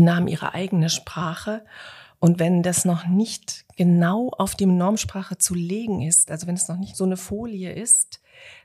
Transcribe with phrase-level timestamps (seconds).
[0.00, 1.62] Kinder haben ihre eigene Sprache.
[2.20, 6.68] Und wenn das noch nicht genau auf die Normsprache zu legen ist, also wenn es
[6.68, 8.22] noch nicht so eine Folie ist,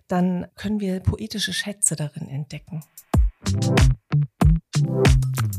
[0.07, 2.85] dann können wir poetische Schätze darin entdecken.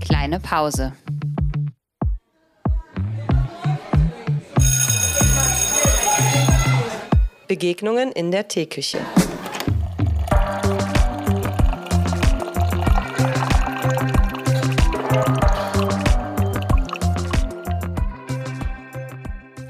[0.00, 0.94] Kleine Pause.
[7.48, 9.00] Begegnungen in der Teeküche.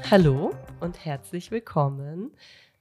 [0.09, 2.31] Hallo und herzlich willkommen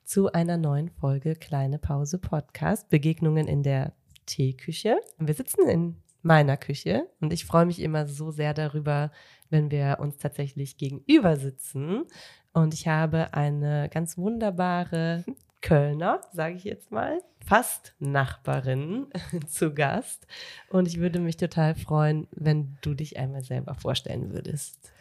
[0.04, 3.94] zu einer neuen Folge Kleine Pause Podcast Begegnungen in der
[4.26, 5.00] Teeküche.
[5.18, 9.10] Wir sitzen in meiner Küche und ich freue mich immer so sehr darüber,
[9.50, 12.04] wenn wir uns tatsächlich gegenüber sitzen.
[12.52, 15.24] Und ich habe eine ganz wunderbare
[15.62, 19.08] Kölner, sage ich jetzt mal, fast Nachbarin
[19.48, 20.28] zu Gast.
[20.70, 24.92] Und ich würde mich total freuen, wenn du dich einmal selber vorstellen würdest.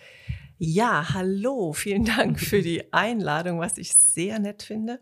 [0.57, 5.01] Ja, hallo, vielen Dank für die Einladung, was ich sehr nett finde.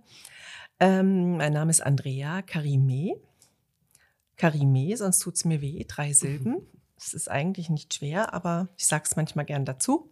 [0.79, 3.21] Ähm, mein Name ist Andrea Karime.
[4.35, 6.65] Karime, sonst tut's mir weh, drei Silben.
[6.97, 10.09] Es ist eigentlich nicht schwer, aber ich sage es manchmal gern dazu.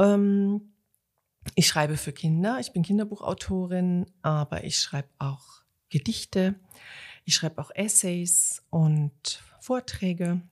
[0.00, 0.72] Ähm,
[1.54, 6.56] ich schreibe für Kinder, ich bin Kinderbuchautorin, aber ich schreibe auch Gedichte,
[7.24, 10.42] ich schreibe auch Essays und Vorträge.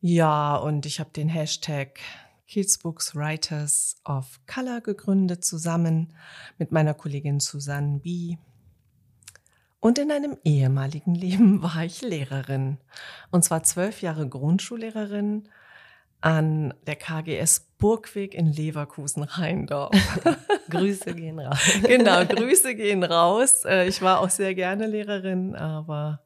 [0.00, 1.98] Ja, und ich habe den Hashtag
[2.46, 6.12] Kids Books Writers of Color gegründet, zusammen
[6.58, 8.36] mit meiner Kollegin Susanne B.
[9.80, 12.78] Und in einem ehemaligen Leben war ich Lehrerin.
[13.30, 15.48] Und zwar zwölf Jahre Grundschullehrerin
[16.20, 19.94] an der KGS Burgweg in Leverkusen-Rheindorf.
[20.70, 21.58] Grüße gehen raus.
[21.86, 23.64] genau, Grüße gehen raus.
[23.64, 26.22] Äh, ich war auch sehr gerne Lehrerin, aber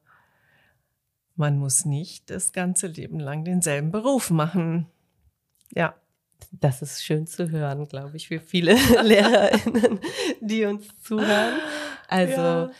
[1.35, 4.87] man muss nicht das ganze Leben lang denselben Beruf machen.
[5.75, 5.95] Ja.
[6.51, 9.99] Das ist schön zu hören, glaube ich, für viele LehrerInnen,
[10.41, 11.59] die uns zuhören.
[12.07, 12.71] Also, ja.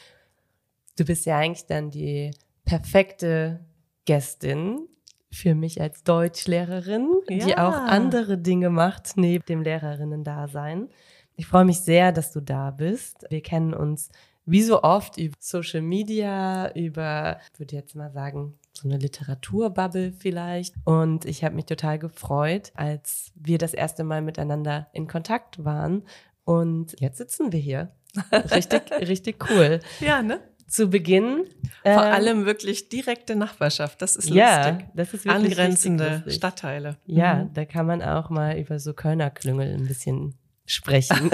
[0.98, 2.32] du bist ja eigentlich dann die
[2.66, 3.66] perfekte
[4.06, 4.88] Gästin
[5.32, 7.46] für mich als Deutschlehrerin, ja.
[7.46, 10.90] die auch andere Dinge macht neben dem Lehrerinnen-Dasein.
[11.36, 13.26] Ich freue mich sehr, dass du da bist.
[13.30, 14.10] Wir kennen uns
[14.46, 20.14] wie so oft über Social Media, über, ich würde jetzt mal sagen, so eine Literaturbubble
[20.18, 20.76] vielleicht.
[20.86, 26.04] Und ich habe mich total gefreut, als wir das erste Mal miteinander in Kontakt waren.
[26.44, 27.92] Und jetzt sitzen wir hier.
[28.34, 29.80] Richtig, richtig cool.
[30.02, 30.42] Ja, ne?
[30.68, 31.46] Zu Beginn.
[31.84, 34.02] Vor ähm, allem wirklich direkte Nachbarschaft.
[34.02, 34.36] Das ist lustig.
[34.36, 36.98] Ja, das ist wirklich Angrenzende Stadtteile.
[37.06, 37.54] Ja, mhm.
[37.54, 41.32] da kann man auch mal über so Kölner Klüngel ein bisschen sprechen.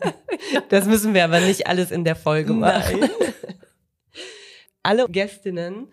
[0.68, 3.00] das müssen wir aber nicht alles in der Folge machen.
[3.00, 3.10] Nein.
[4.82, 5.88] Alle Gästinnen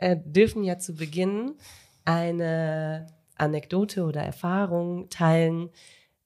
[0.00, 1.56] äh, dürfen ja zu Beginn
[2.04, 3.06] eine
[3.36, 5.70] Anekdote oder Erfahrung teilen,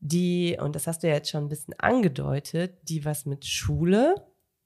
[0.01, 4.15] die, und das hast du ja jetzt schon ein bisschen angedeutet, die was mit Schule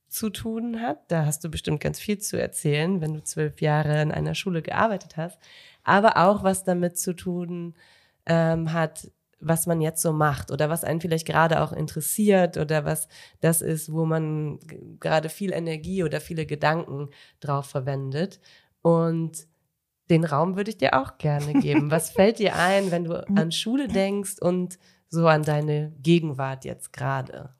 [0.08, 1.10] zu tun hat.
[1.12, 4.62] Da hast du bestimmt ganz viel zu erzählen, wenn du zwölf Jahre in einer Schule
[4.62, 5.38] gearbeitet hast.
[5.84, 7.74] Aber auch was damit zu tun
[8.26, 9.10] ähm, hat,
[9.40, 13.08] was man jetzt so macht oder was einen vielleicht gerade auch interessiert oder was
[13.40, 14.58] das ist, wo man
[14.98, 18.40] gerade viel Energie oder viele Gedanken drauf verwendet.
[18.88, 19.46] Und
[20.08, 21.90] den Raum würde ich dir auch gerne geben.
[21.90, 24.78] Was fällt dir ein, wenn du an Schule denkst und
[25.10, 27.50] so an deine Gegenwart jetzt gerade?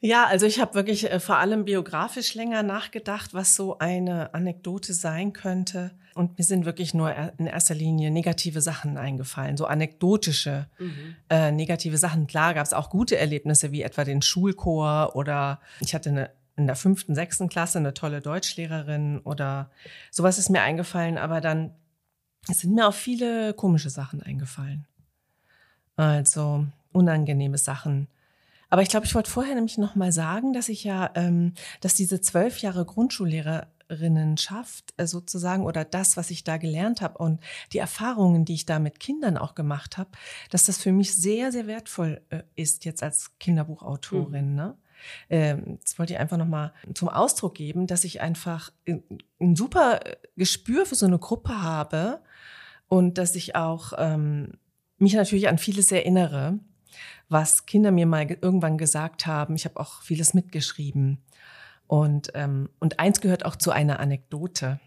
[0.00, 4.92] Ja, also ich habe wirklich äh, vor allem biografisch länger nachgedacht, was so eine Anekdote
[4.92, 5.92] sein könnte.
[6.16, 11.14] Und mir sind wirklich nur in erster Linie negative Sachen eingefallen, so anekdotische mhm.
[11.28, 12.26] äh, negative Sachen.
[12.26, 16.66] Klar gab es auch gute Erlebnisse, wie etwa den Schulchor oder ich hatte eine in
[16.66, 19.70] der fünften, sechsten Klasse eine tolle Deutschlehrerin oder
[20.10, 21.74] sowas ist mir eingefallen, aber dann
[22.48, 24.86] sind mir auch viele komische Sachen eingefallen.
[25.96, 28.06] Also unangenehme Sachen.
[28.68, 31.94] Aber ich glaube, ich wollte vorher nämlich noch mal sagen, dass ich ja, ähm, dass
[31.94, 37.40] diese zwölf Jahre Grundschullehrerinnenschaft äh, sozusagen oder das, was ich da gelernt habe und
[37.72, 40.10] die Erfahrungen, die ich da mit Kindern auch gemacht habe,
[40.50, 44.50] dass das für mich sehr, sehr wertvoll äh, ist jetzt als Kinderbuchautorin.
[44.50, 44.54] Mhm.
[44.54, 44.76] Ne?
[45.28, 50.00] Ähm, das wollte ich einfach nochmal zum Ausdruck geben, dass ich einfach ein super
[50.36, 52.20] Gespür für so eine Gruppe habe
[52.88, 54.54] und dass ich auch ähm,
[54.98, 56.58] mich natürlich an vieles erinnere,
[57.28, 59.54] was Kinder mir mal irgendwann gesagt haben.
[59.54, 61.18] Ich habe auch vieles mitgeschrieben.
[61.86, 64.78] Und, ähm, und eins gehört auch zu einer Anekdote.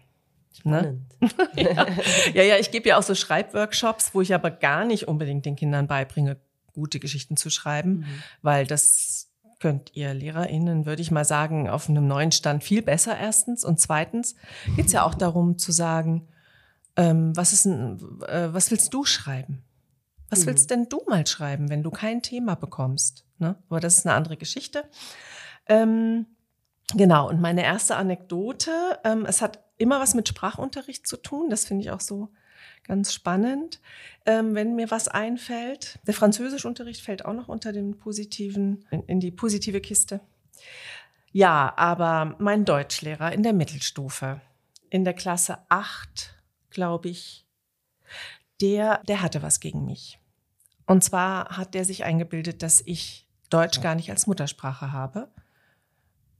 [0.62, 1.00] Ne?
[1.56, 1.86] ja.
[2.32, 5.56] ja, ja, ich gebe ja auch so Schreibworkshops, wo ich aber gar nicht unbedingt den
[5.56, 6.38] Kindern beibringe,
[6.72, 8.22] gute Geschichten zu schreiben, mhm.
[8.42, 13.16] weil das könnt ihr LehrerInnen, würde ich mal sagen, auf einem neuen Stand viel besser
[13.18, 13.64] erstens.
[13.64, 14.34] Und zweitens
[14.76, 16.28] geht es ja auch darum zu sagen,
[16.96, 17.98] ähm, was, ist ein,
[18.28, 19.62] äh, was willst du schreiben?
[20.30, 20.46] Was Mhm.
[20.46, 23.26] willst denn du mal schreiben, wenn du kein Thema bekommst?
[23.38, 23.56] Ne?
[23.68, 24.84] Aber das ist eine andere Geschichte.
[25.66, 26.26] Ähm,
[26.94, 28.70] genau, und meine erste Anekdote,
[29.04, 32.30] ähm, es hat immer was mit Sprachunterricht zu tun, das finde ich auch so
[32.86, 33.80] ganz spannend.
[34.26, 39.20] Ähm, wenn mir was einfällt, der Französischunterricht fällt auch noch unter den positiven, in, in
[39.20, 40.20] die positive Kiste.
[41.32, 44.40] Ja, aber mein Deutschlehrer in der Mittelstufe,
[44.90, 46.36] in der Klasse 8,
[46.70, 47.44] glaube ich,
[48.60, 50.18] der, der hatte was gegen mich.
[50.86, 55.28] Und zwar hat der sich eingebildet, dass ich Deutsch gar nicht als Muttersprache habe.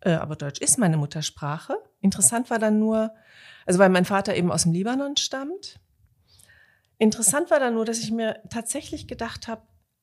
[0.00, 1.76] Äh, aber Deutsch ist meine Muttersprache.
[2.00, 3.12] Interessant war dann nur,
[3.67, 5.81] also weil mein Vater eben aus dem Libanon stammt.
[6.99, 9.62] Interessant war dann nur, dass ich mir tatsächlich gedacht habe,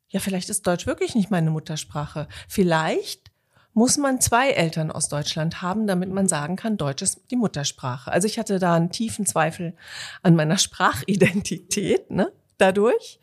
[0.09, 2.27] ja, vielleicht ist Deutsch wirklich nicht meine Muttersprache.
[2.49, 3.31] Vielleicht
[3.73, 8.11] muss man zwei Eltern aus Deutschland haben, damit man sagen kann, Deutsch ist die Muttersprache.
[8.11, 9.75] Also ich hatte da einen tiefen Zweifel
[10.21, 13.19] an meiner Sprachidentität, ne, dadurch.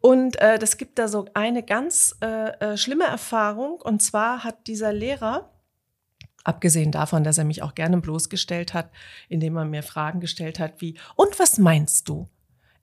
[0.00, 3.80] Und äh, das gibt da so eine ganz äh, äh, schlimme Erfahrung.
[3.80, 5.50] Und zwar hat dieser Lehrer,
[6.44, 8.90] abgesehen davon, dass er mich auch gerne bloßgestellt hat,
[9.28, 12.28] indem er mir Fragen gestellt hat wie, und was meinst du?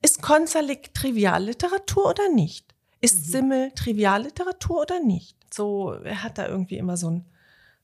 [0.02, 2.74] Ist Konsalik Trivialliteratur oder nicht?
[3.00, 5.36] Ist Simmel Trivialliteratur oder nicht?
[5.52, 7.24] So, er hat da irgendwie immer so ein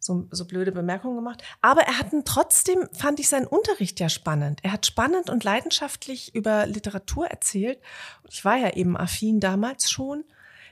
[0.05, 1.43] so, so blöde Bemerkungen gemacht.
[1.63, 4.61] Aber er hat trotzdem, fand ich seinen Unterricht ja spannend.
[4.63, 7.79] Er hat spannend und leidenschaftlich über Literatur erzählt.
[8.29, 10.25] Ich war ja eben affin damals schon.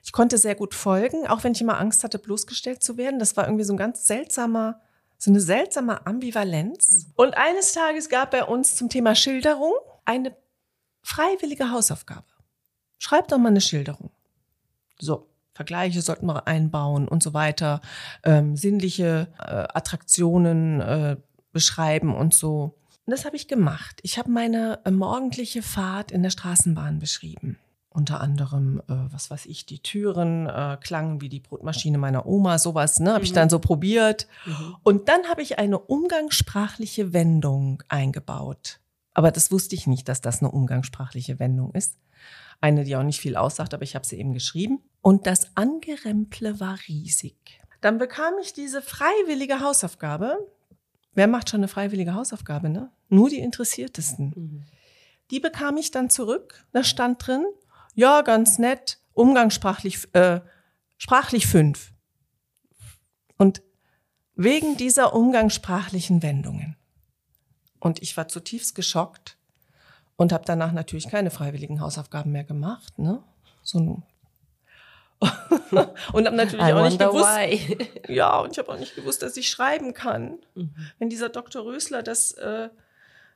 [0.05, 3.19] Ich konnte sehr gut folgen, auch wenn ich immer Angst hatte, bloßgestellt zu werden.
[3.19, 4.81] Das war irgendwie so ein ganz seltsamer,
[5.17, 7.07] so eine seltsame Ambivalenz.
[7.15, 9.75] Und eines Tages gab er uns zum Thema Schilderung
[10.05, 10.37] eine
[11.03, 12.25] freiwillige Hausaufgabe.
[12.99, 14.11] Schreib doch mal eine Schilderung.
[14.99, 15.29] So.
[15.55, 17.83] Vergleiche sollten wir einbauen und so weiter,
[18.25, 21.17] ähm, sinnliche äh, Attraktionen äh,
[21.53, 22.79] beschreiben und so.
[23.05, 24.01] Und das habe ich gemacht.
[24.03, 27.59] Ich habe meine äh, morgendliche Fahrt in der Straßenbahn beschrieben.
[27.91, 32.59] Unter anderem, äh, was weiß ich, die Türen äh, klangen wie die Brotmaschine meiner Oma,
[32.59, 34.29] sowas, ne, habe ich dann so probiert.
[34.83, 38.81] Und dann habe ich eine umgangssprachliche Wendung eingebaut.
[39.15, 41.99] Aber das wusste ich nicht, dass das eine umgangssprachliche Wendung ist.
[42.61, 44.81] Eine, die auch nicht viel aussagt, aber ich habe sie eben geschrieben.
[45.01, 47.37] Und das Angeremple war riesig.
[47.81, 50.39] Dann bekam ich diese freiwillige Hausaufgabe.
[51.15, 52.91] Wer macht schon eine freiwillige Hausaufgabe, ne?
[53.09, 54.65] Nur die Interessiertesten.
[55.31, 56.65] Die bekam ich dann zurück.
[56.73, 57.45] Da stand drin,
[57.95, 60.41] ja, ganz nett, umgangssprachlich, äh,
[60.97, 61.93] sprachlich fünf.
[63.37, 63.63] Und
[64.35, 66.77] wegen dieser umgangssprachlichen Wendungen.
[67.83, 69.37] Und ich war zutiefst geschockt
[70.15, 72.97] und habe danach natürlich keine freiwilligen Hausaufgaben mehr gemacht.
[72.97, 73.25] Ne?
[73.65, 74.03] So ein
[76.13, 77.89] und habe natürlich I auch nicht gewusst, why.
[78.09, 80.39] ja, und ich habe auch nicht gewusst, dass ich schreiben kann.
[80.55, 80.75] Mhm.
[81.01, 81.65] Wenn dieser Dr.
[81.65, 82.69] Rösler das, äh,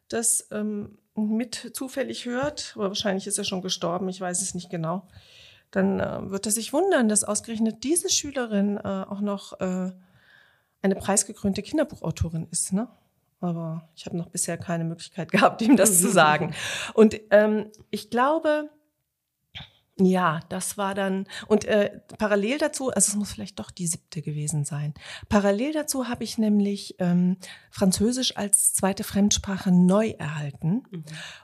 [0.08, 4.70] das ähm, mit zufällig hört, aber wahrscheinlich ist er schon gestorben, ich weiß es nicht
[4.70, 5.08] genau,
[5.72, 9.90] dann äh, wird er sich wundern, dass ausgerechnet diese Schülerin äh, auch noch äh,
[10.82, 12.72] eine preisgekrönte Kinderbuchautorin ist.
[12.72, 12.88] Ne?
[13.40, 16.54] Aber ich habe noch bisher keine Möglichkeit gehabt, ihm das zu sagen.
[16.94, 18.70] Und ähm, ich glaube,
[19.98, 24.20] ja, das war dann, und äh, parallel dazu, also es muss vielleicht doch die siebte
[24.20, 24.92] gewesen sein.
[25.30, 27.38] Parallel dazu habe ich nämlich ähm,
[27.70, 30.82] Französisch als zweite Fremdsprache neu erhalten.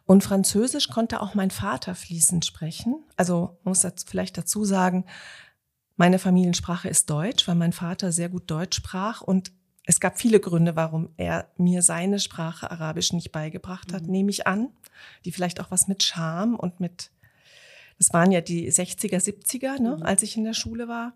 [0.05, 3.02] Und Französisch konnte auch mein Vater fließend sprechen.
[3.16, 5.07] Also muss das vielleicht dazu sagen,
[5.97, 9.50] meine Familiensprache ist Deutsch, weil mein Vater sehr gut Deutsch sprach und
[9.85, 14.47] es gab viele Gründe, warum er mir seine Sprache Arabisch nicht beigebracht hat, nehme ich
[14.47, 14.71] an,
[15.25, 17.11] die vielleicht auch was mit Scham und mit
[17.99, 21.12] das waren ja die 60er, 70er, ne, als ich in der Schule war,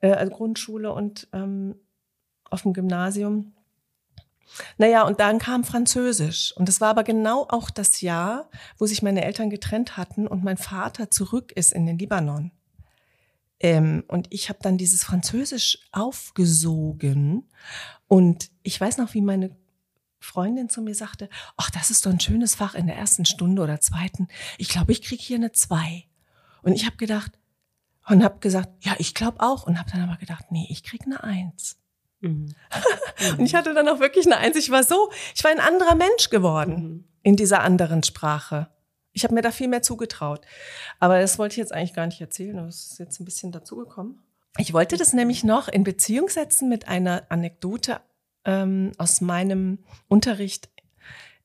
[0.00, 1.74] äh, also Grundschule und ähm,
[2.48, 3.52] auf dem Gymnasium.
[4.78, 6.56] Naja, und dann kam Französisch.
[6.56, 10.42] Und das war aber genau auch das Jahr, wo sich meine Eltern getrennt hatten und
[10.42, 12.52] mein Vater zurück ist in den Libanon.
[13.60, 17.48] Ähm, und ich habe dann dieses Französisch aufgesogen.
[18.06, 19.56] Und ich weiß noch, wie meine
[20.20, 23.62] Freundin zu mir sagte, ach, das ist doch ein schönes Fach in der ersten Stunde
[23.62, 24.28] oder zweiten.
[24.58, 26.04] Ich glaube, ich kriege hier eine zwei.
[26.62, 27.32] Und ich habe gedacht
[28.08, 29.66] und habe gesagt, ja, ich glaube auch.
[29.66, 31.76] Und habe dann aber gedacht, nee, ich krieg eine Eins.
[32.20, 32.54] Mhm.
[33.38, 34.56] Und ich hatte dann auch wirklich eine Eins.
[34.56, 38.68] Ich war so, ich war ein anderer Mensch geworden in dieser anderen Sprache.
[39.18, 40.42] Ich habe mir da viel mehr zugetraut.
[41.00, 42.56] Aber das wollte ich jetzt eigentlich gar nicht erzählen.
[42.56, 44.22] Das ist jetzt ein bisschen dazugekommen.
[44.58, 48.00] Ich wollte das nämlich noch in Beziehung setzen mit einer Anekdote
[48.44, 50.68] ähm, aus meinem Unterricht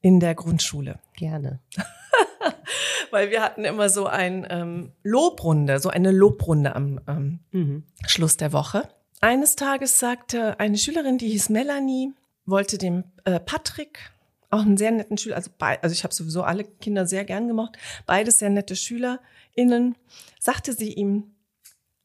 [0.01, 0.99] in der Grundschule.
[1.15, 1.61] Gerne.
[3.09, 7.83] Weil wir hatten immer so ein ähm, Lobrunde, so eine Lobrunde am ähm, Mhm.
[8.05, 8.87] Schluss der Woche.
[9.19, 12.13] Eines Tages sagte eine Schülerin, die hieß Melanie,
[12.45, 14.11] wollte dem äh, Patrick
[14.53, 17.47] auch einen sehr netten Schüler, also, bei, also ich habe sowieso alle Kinder sehr gern
[17.47, 19.95] gemocht, beides sehr nette SchülerInnen,
[20.39, 21.35] sagte sie ihm,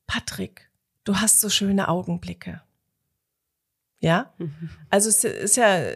[0.07, 0.71] Patrick,
[1.05, 2.63] du hast so schöne Augenblicke.
[4.01, 4.33] Ja?
[4.39, 4.71] Mhm.
[4.91, 5.93] Also es ist ja,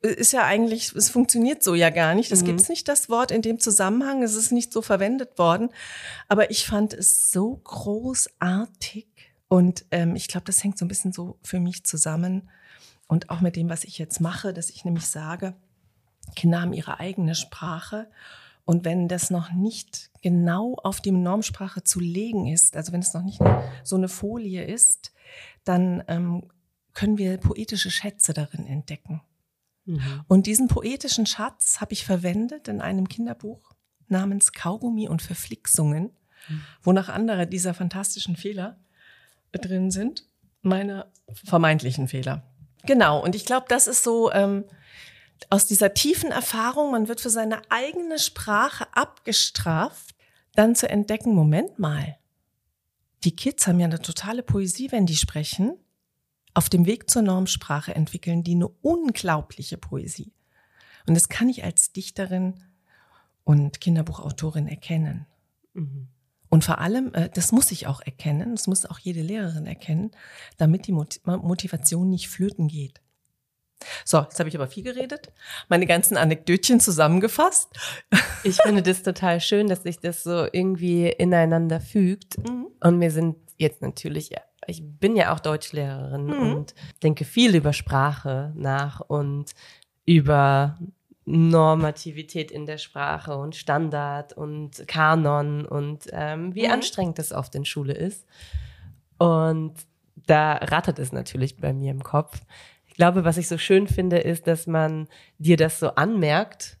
[0.00, 2.30] ist ja eigentlich, es funktioniert so ja gar nicht.
[2.32, 2.46] Es mhm.
[2.46, 5.70] gibt nicht das Wort in dem Zusammenhang, es ist nicht so verwendet worden.
[6.28, 9.06] Aber ich fand es so großartig.
[9.48, 12.50] Und ähm, ich glaube, das hängt so ein bisschen so für mich zusammen.
[13.06, 15.54] Und auch mit dem, was ich jetzt mache, dass ich nämlich sage,
[16.36, 18.08] Kinder haben ihre eigene Sprache.
[18.64, 23.14] Und wenn das noch nicht genau auf die Normsprache zu legen ist, also wenn es
[23.14, 23.40] noch nicht
[23.82, 25.12] so eine Folie ist,
[25.64, 26.50] dann ähm,
[26.92, 29.22] können wir poetische Schätze darin entdecken.
[29.86, 30.24] Mhm.
[30.28, 33.72] Und diesen poetischen Schatz habe ich verwendet in einem Kinderbuch
[34.08, 36.10] namens Kaugummi und Verflixungen,
[36.48, 36.62] mhm.
[36.82, 38.76] wo nach andere dieser fantastischen Fehler
[39.52, 40.26] drin sind.
[40.60, 41.06] Meine
[41.44, 42.42] vermeintlichen Fehler.
[42.84, 44.64] Genau, und ich glaube, das ist so ähm,
[45.50, 50.14] aus dieser tiefen Erfahrung, man wird für seine eigene Sprache abgestraft,
[50.54, 52.18] dann zu entdecken, Moment mal,
[53.24, 55.76] die Kids haben ja eine totale Poesie, wenn die sprechen.
[56.54, 60.32] Auf dem Weg zur Normsprache entwickeln die eine unglaubliche Poesie.
[61.06, 62.62] Und das kann ich als Dichterin
[63.44, 65.26] und Kinderbuchautorin erkennen.
[65.74, 66.08] Mhm.
[66.50, 70.10] Und vor allem, äh, das muss ich auch erkennen, das muss auch jede Lehrerin erkennen,
[70.56, 73.00] damit die Motivation nicht flöten geht.
[74.04, 75.32] So, jetzt habe ich aber viel geredet,
[75.68, 77.68] meine ganzen Anekdötchen zusammengefasst.
[78.42, 82.38] Ich finde das total schön, dass sich das so irgendwie ineinander fügt.
[82.38, 82.68] Mhm.
[82.80, 84.30] Und wir sind jetzt natürlich,
[84.66, 86.54] ich bin ja auch Deutschlehrerin mhm.
[86.54, 89.52] und denke viel über Sprache nach und
[90.06, 90.78] über
[91.24, 96.72] Normativität in der Sprache und Standard und Kanon und ähm, wie mhm.
[96.72, 98.26] anstrengend das oft in Schule ist.
[99.18, 99.74] Und
[100.26, 102.40] da rattert es natürlich bei mir im Kopf.
[102.98, 105.06] Ich glaube, was ich so schön finde, ist, dass man
[105.38, 106.78] dir das so anmerkt,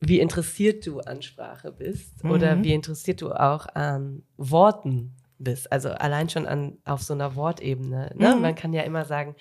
[0.00, 2.30] wie interessiert du an Sprache bist mhm.
[2.30, 5.70] oder wie interessiert du auch an Worten bist.
[5.70, 8.14] Also allein schon an, auf so einer Wortebene.
[8.16, 8.34] Ne?
[8.34, 8.40] Mhm.
[8.40, 9.36] Man kann ja immer sagen,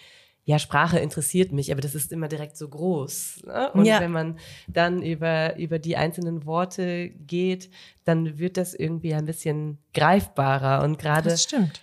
[0.48, 3.42] ja, Sprache interessiert mich, aber das ist immer direkt so groß.
[3.48, 3.70] Ne?
[3.74, 4.00] Und ja.
[4.00, 4.40] wenn man
[4.70, 7.70] dann über, über die einzelnen Worte geht,
[8.06, 10.86] dann wird das irgendwie ein bisschen greifbarer.
[10.86, 11.36] Und gerade,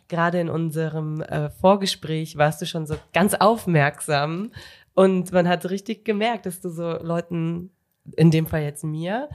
[0.08, 4.50] gerade in unserem äh, Vorgespräch warst du schon so ganz aufmerksam.
[4.94, 7.68] Und man hat richtig gemerkt, dass du so Leuten,
[8.16, 9.28] in dem Fall jetzt mir,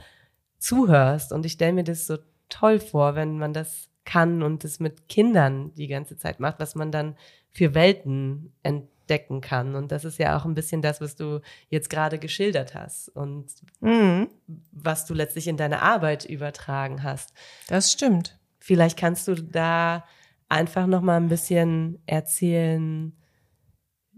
[0.58, 1.32] zuhörst.
[1.32, 2.18] Und ich stelle mir das so
[2.48, 6.74] toll vor, wenn man das kann und das mit Kindern die ganze Zeit macht, was
[6.74, 7.14] man dann
[7.52, 9.74] für Welten entdeckt abdecken kann.
[9.74, 13.46] Und das ist ja auch ein bisschen das, was du jetzt gerade geschildert hast und
[13.80, 14.28] mhm.
[14.72, 17.32] was du letztlich in deine Arbeit übertragen hast.
[17.68, 18.38] Das stimmt.
[18.58, 20.04] Vielleicht kannst du da
[20.48, 23.16] einfach noch mal ein bisschen erzählen,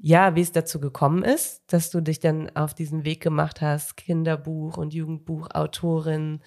[0.04, 3.96] ja, wie es dazu gekommen ist, dass du dich dann auf diesen Weg gemacht hast,
[3.96, 6.40] Kinderbuch- und Jugendbuchautorin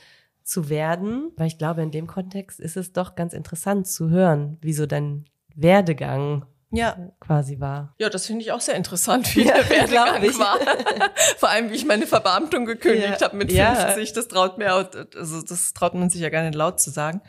[0.43, 1.31] zu werden.
[1.37, 4.85] Weil ich glaube, in dem Kontext ist es doch ganz interessant zu hören, wie so
[4.85, 5.23] dein
[5.55, 6.97] Werdegang ja.
[7.19, 7.93] quasi war.
[7.97, 10.59] Ja, das finde ich auch sehr interessant, wie ja, der Werdegang war.
[11.37, 13.27] Vor allem, wie ich meine Verbeamtung gekündigt ja.
[13.27, 14.13] habe mit 50.
[14.13, 17.21] Das traut mir, also das traut man sich ja gar nicht laut zu sagen.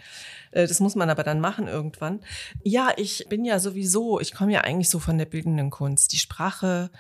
[0.56, 2.20] Äh, das muss man aber dann machen irgendwann.
[2.62, 6.12] Ja, ich bin ja sowieso, ich komme ja eigentlich so von der bildenden Kunst.
[6.12, 6.90] Die Sprache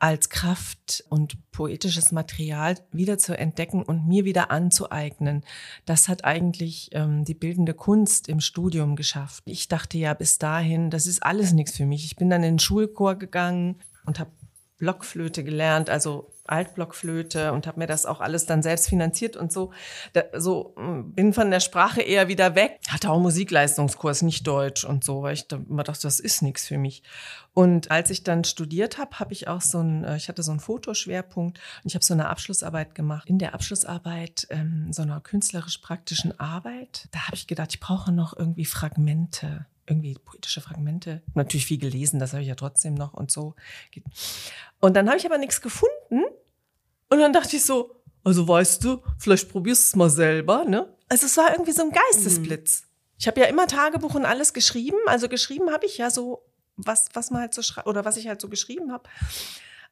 [0.00, 5.44] als Kraft und poetisches Material wieder zu entdecken und mir wieder anzueignen.
[5.86, 9.44] Das hat eigentlich ähm, die bildende Kunst im Studium geschafft.
[9.46, 12.04] Ich dachte ja bis dahin, das ist alles nichts für mich.
[12.04, 14.30] Ich bin dann in den Schulchor gegangen und habe
[14.76, 19.72] Blockflöte gelernt, also Altblockflöte und habe mir das auch alles dann selbst finanziert und so.
[20.12, 22.78] Da, so hm, bin von der Sprache eher wieder weg.
[22.88, 26.66] Hatte auch Musikleistungskurs, nicht Deutsch und so, weil ich da immer dachte, das ist nichts
[26.66, 27.02] für mich.
[27.54, 30.50] Und als ich dann studiert habe, habe ich auch so ein, äh, ich hatte so
[30.50, 33.28] einen Fotoschwerpunkt und ich habe so eine Abschlussarbeit gemacht.
[33.28, 38.36] In der Abschlussarbeit, ähm, so einer künstlerisch-praktischen Arbeit, da habe ich gedacht, ich brauche noch
[38.36, 41.22] irgendwie Fragmente irgendwie poetische Fragmente.
[41.34, 43.54] Natürlich viel gelesen, das habe ich ja trotzdem noch und so.
[44.80, 46.24] Und dann habe ich aber nichts gefunden.
[47.08, 50.88] Und dann dachte ich so, also weißt du, vielleicht probierst du es mal selber, ne?
[51.08, 52.82] Also es war irgendwie so ein Geistesblitz.
[52.82, 52.88] Mhm.
[53.18, 54.96] Ich habe ja immer Tagebuch und alles geschrieben.
[55.06, 56.42] Also geschrieben habe ich ja so,
[56.76, 59.08] was, was man halt so schreibt, oder was ich halt so geschrieben habe.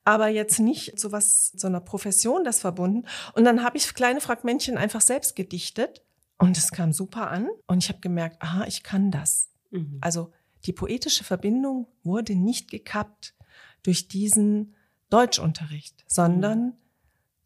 [0.05, 3.07] Aber jetzt nicht so was, so einer Profession das verbunden.
[3.35, 6.03] Und dann habe ich kleine Fragmentchen einfach selbst gedichtet.
[6.39, 7.49] Und es kam super an.
[7.67, 9.49] Und ich habe gemerkt, aha, ich kann das.
[9.73, 9.99] Mhm.
[10.01, 10.33] Also
[10.65, 13.35] die poetische Verbindung wurde nicht gekappt
[13.83, 14.75] durch diesen
[15.11, 16.73] Deutschunterricht, sondern mhm.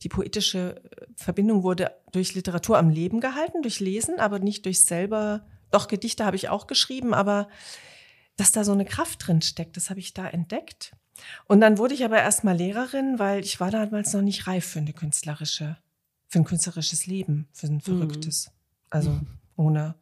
[0.03, 4.83] die poetische äh, Verbindung wurde durch Literatur am Leben gehalten, durch Lesen, aber nicht durch
[4.83, 5.47] selber.
[5.71, 7.49] Doch Gedichte habe ich auch geschrieben, aber
[8.37, 10.95] dass da so eine Kraft drin steckt, das habe ich da entdeckt.
[11.47, 14.81] Und dann wurde ich aber erstmal Lehrerin, weil ich war damals noch nicht reif für
[14.81, 15.79] eine künstlerische,
[16.29, 18.51] für ein künstlerisches Leben, für ein verrücktes.
[18.91, 19.19] Also
[19.57, 19.95] ohne.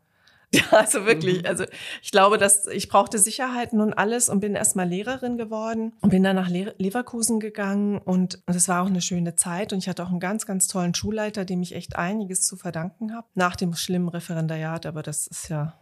[0.70, 1.46] Ja, also wirklich.
[1.48, 1.64] Also
[2.02, 6.22] ich glaube, dass ich brauchte Sicherheiten und alles und bin erstmal Lehrerin geworden und bin
[6.22, 10.04] dann nach Le Leverkusen gegangen und es war auch eine schöne Zeit und ich hatte
[10.04, 13.26] auch einen ganz, ganz tollen Schulleiter, dem ich echt einiges zu verdanken habe.
[13.34, 15.74] Nach dem schlimmen Referendariat, aber das ist ja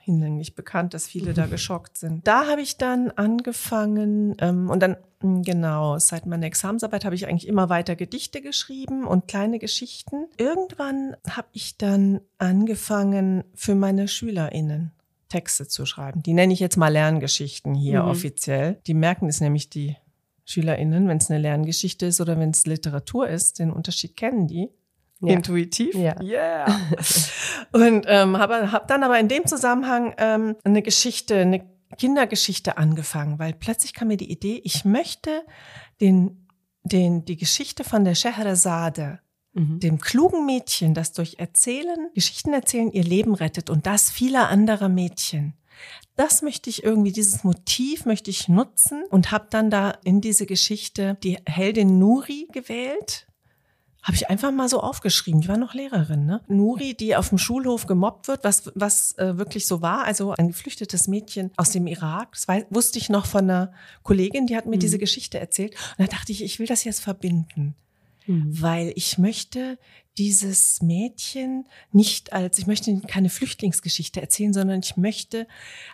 [0.00, 2.26] hinlänglich bekannt, dass viele da geschockt sind.
[2.26, 7.26] Da habe ich dann angefangen ähm, und dann hm, genau seit meiner Examensarbeit habe ich
[7.26, 10.26] eigentlich immer weiter Gedichte geschrieben und kleine Geschichten.
[10.36, 14.92] Irgendwann habe ich dann angefangen für meine Schülerinnen
[15.28, 16.22] Texte zu schreiben.
[16.22, 18.10] Die nenne ich jetzt mal Lerngeschichten hier mhm.
[18.10, 18.80] offiziell.
[18.86, 19.96] Die merken es nämlich die
[20.44, 24.68] SchülerInnen, wenn es eine Lerngeschichte ist oder wenn es Literatur ist, den Unterschied kennen die
[25.22, 25.34] ja.
[25.34, 25.94] intuitiv.
[25.94, 26.20] Ja.
[26.20, 26.80] Yeah.
[27.72, 31.64] Und ähm, habe hab dann aber in dem Zusammenhang ähm, eine Geschichte, eine
[31.96, 35.44] Kindergeschichte angefangen, weil plötzlich kam mir die Idee, ich möchte
[36.00, 36.48] den,
[36.82, 39.20] den, die Geschichte von der Scheherazade,
[39.52, 39.80] mhm.
[39.80, 44.88] dem klugen Mädchen, das durch Erzählen, Geschichten erzählen, ihr Leben rettet und das vieler anderer
[44.88, 45.54] Mädchen.
[46.16, 50.46] Das möchte ich irgendwie, dieses Motiv möchte ich nutzen und habe dann da in diese
[50.46, 53.26] Geschichte die Heldin Nuri gewählt,
[54.02, 55.40] habe ich einfach mal so aufgeschrieben.
[55.40, 56.40] Ich war noch Lehrerin, ne?
[56.48, 60.04] Nuri, die auf dem Schulhof gemobbt wird, was, was äh, wirklich so war.
[60.04, 62.32] Also ein geflüchtetes Mädchen aus dem Irak.
[62.32, 64.80] Das war, wusste ich noch von einer Kollegin, die hat mir mhm.
[64.80, 65.74] diese Geschichte erzählt.
[65.96, 67.76] Und da dachte ich, ich will das jetzt verbinden.
[68.26, 68.60] Mhm.
[68.60, 69.78] Weil ich möchte
[70.18, 75.46] dieses Mädchen nicht als, ich möchte keine Flüchtlingsgeschichte erzählen, sondern ich möchte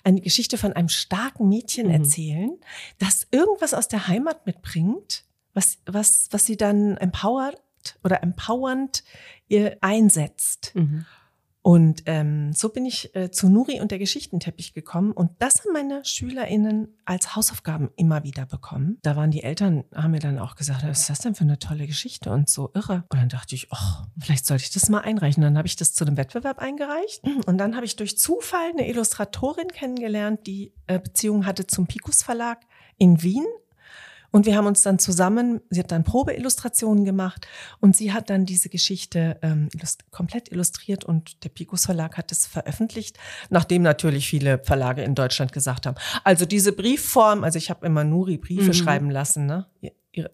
[0.02, 1.92] eine Geschichte von einem starken Mädchen mhm.
[1.92, 2.58] erzählen,
[2.98, 7.62] das irgendwas aus der Heimat mitbringt, was, was, was sie dann empowert
[8.04, 9.04] oder empowernd
[9.48, 10.72] ihr einsetzt.
[10.74, 11.06] Mhm.
[11.68, 15.12] Und ähm, so bin ich äh, zu Nuri und der Geschichtenteppich gekommen.
[15.12, 18.96] Und das haben meine SchülerInnen als Hausaufgaben immer wieder bekommen.
[19.02, 21.58] Da waren die Eltern, haben mir dann auch gesagt, was ist das denn für eine
[21.58, 23.04] tolle Geschichte und so irre.
[23.10, 25.42] Und dann dachte ich, oh, vielleicht sollte ich das mal einreichen.
[25.42, 27.22] Dann habe ich das zu einem Wettbewerb eingereicht.
[27.46, 32.22] Und dann habe ich durch Zufall eine Illustratorin kennengelernt, die äh, Beziehungen hatte zum Picus
[32.22, 32.60] Verlag
[32.96, 33.44] in Wien
[34.30, 37.46] und wir haben uns dann zusammen, sie hat dann Probeillustrationen gemacht
[37.80, 42.32] und sie hat dann diese Geschichte ähm, illust komplett illustriert und der Picus Verlag hat
[42.32, 43.18] es veröffentlicht,
[43.50, 48.04] nachdem natürlich viele Verlage in Deutschland gesagt haben, also diese Briefform, also ich habe immer
[48.04, 48.74] Nuri Briefe mhm.
[48.74, 49.66] schreiben lassen, ne?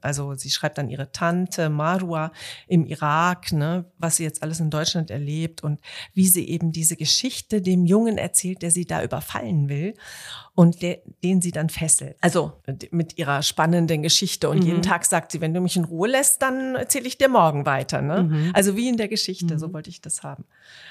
[0.00, 2.32] Also sie schreibt dann ihre Tante Marwa
[2.68, 5.80] im Irak, ne, was sie jetzt alles in Deutschland erlebt und
[6.12, 9.94] wie sie eben diese Geschichte dem Jungen erzählt, der sie da überfallen will
[10.54, 12.16] und der, den sie dann fesselt.
[12.20, 12.52] Also
[12.90, 14.66] mit ihrer spannenden Geschichte und mhm.
[14.66, 17.66] jeden Tag sagt sie, wenn du mich in Ruhe lässt, dann erzähle ich dir morgen
[17.66, 18.00] weiter.
[18.00, 18.22] Ne?
[18.22, 18.50] Mhm.
[18.54, 19.58] Also wie in der Geschichte, mhm.
[19.58, 20.44] so wollte ich das haben.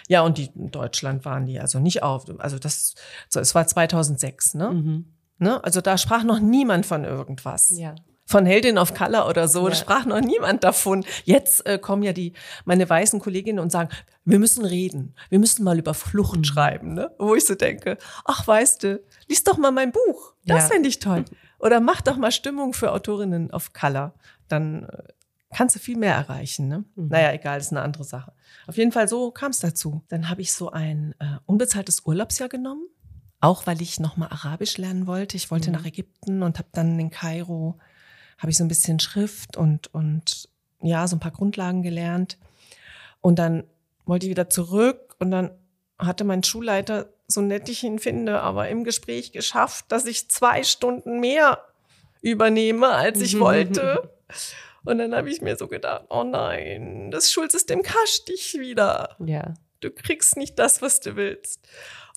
[0.07, 2.95] Ja, und die in Deutschland waren die also nicht auf, also das,
[3.29, 4.69] so, es war 2006, ne?
[4.69, 5.05] Mhm.
[5.39, 5.63] Ne?
[5.63, 7.71] Also da sprach noch niemand von irgendwas.
[7.77, 9.63] Ja von Heldin of Color oder so.
[9.63, 9.69] Ja.
[9.69, 11.05] Da sprach noch niemand davon.
[11.25, 12.33] Jetzt äh, kommen ja die
[12.65, 13.89] meine weißen Kolleginnen und sagen,
[14.25, 16.43] wir müssen reden, wir müssen mal über Flucht mhm.
[16.43, 17.11] schreiben, ne?
[17.19, 20.69] Wo ich so denke, ach weißt du, lies doch mal mein Buch, das ja.
[20.69, 21.25] fände ich toll.
[21.59, 24.13] Oder mach doch mal Stimmung für Autorinnen of Color,
[24.47, 25.03] dann äh,
[25.53, 26.67] kannst du viel mehr erreichen.
[26.67, 26.85] Ne?
[26.95, 27.07] Mhm.
[27.09, 28.33] Naja, egal, das ist eine andere Sache.
[28.67, 30.03] Auf jeden Fall so kam es dazu.
[30.09, 32.87] Dann habe ich so ein äh, unbezahltes Urlaubsjahr genommen,
[33.39, 35.37] auch weil ich nochmal Arabisch lernen wollte.
[35.37, 35.77] Ich wollte mhm.
[35.77, 37.79] nach Ägypten und habe dann in Kairo
[38.37, 40.49] habe ich so ein bisschen Schrift und, und
[40.81, 42.37] ja, so ein paar Grundlagen gelernt.
[43.21, 43.63] Und dann
[44.05, 45.51] wollte ich wieder zurück und dann
[45.97, 50.63] hatte mein Schulleiter, so nett ich ihn finde, aber im Gespräch geschafft, dass ich zwei
[50.63, 51.63] Stunden mehr
[52.21, 54.09] übernehme, als ich wollte.
[54.83, 59.15] Und dann habe ich mir so gedacht, oh nein, das Schulsystem kascht dich wieder.
[59.25, 59.53] Ja.
[59.79, 61.61] Du kriegst nicht das, was du willst.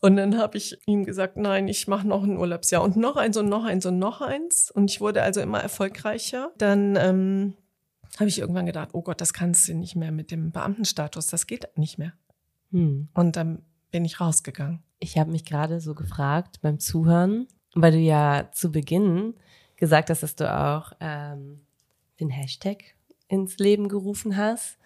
[0.03, 3.37] Und dann habe ich ihm gesagt, nein, ich mache noch ein Urlaubsjahr und noch eins
[3.37, 4.71] und noch eins und noch eins.
[4.71, 6.53] Und ich wurde also immer erfolgreicher.
[6.59, 7.55] Dann ähm,
[8.19, 11.47] habe ich irgendwann gedacht, oh Gott, das kannst du nicht mehr mit dem Beamtenstatus, das
[11.47, 12.13] geht nicht mehr.
[12.73, 13.09] Hm.
[13.15, 14.83] Und dann bin ich rausgegangen.
[14.99, 19.35] Ich habe mich gerade so gefragt beim Zuhören, weil du ja zu Beginn
[19.77, 21.61] gesagt hast, dass du auch ähm,
[22.21, 22.95] den Hashtag
[23.29, 24.79] ins Leben gerufen hast,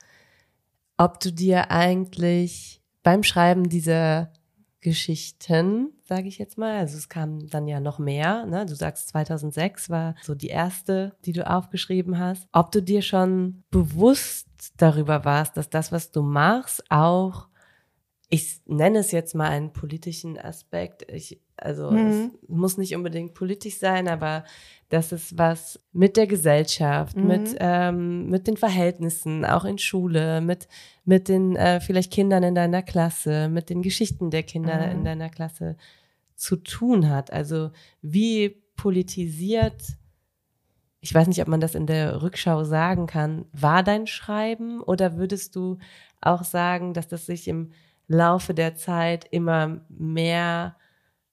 [0.96, 4.32] ob du dir eigentlich beim Schreiben dieser
[4.80, 6.78] Geschichten, sage ich jetzt mal.
[6.78, 8.46] Also es kam dann ja noch mehr.
[8.46, 8.64] Ne?
[8.66, 12.48] Du sagst, 2006 war so die erste, die du aufgeschrieben hast.
[12.52, 17.48] Ob du dir schon bewusst darüber warst, dass das, was du machst, auch,
[18.30, 21.10] ich nenne es jetzt mal einen politischen Aspekt.
[21.10, 22.06] Ich, also mhm.
[22.06, 24.44] es muss nicht unbedingt politisch sein, aber
[24.90, 27.26] dass es was mit der Gesellschaft, mhm.
[27.26, 30.68] mit, ähm, mit den Verhältnissen, auch in Schule, mit,
[31.04, 34.92] mit den äh, vielleicht Kindern in deiner Klasse, mit den Geschichten der Kinder mhm.
[34.92, 35.76] in deiner Klasse
[36.34, 37.32] zu tun hat.
[37.32, 37.70] Also
[38.02, 39.96] wie politisiert
[41.00, 45.16] ich weiß nicht, ob man das in der Rückschau sagen kann, war dein Schreiben oder
[45.16, 45.78] würdest du
[46.20, 47.72] auch sagen, dass das sich im
[48.06, 50.76] Laufe der Zeit immer mehr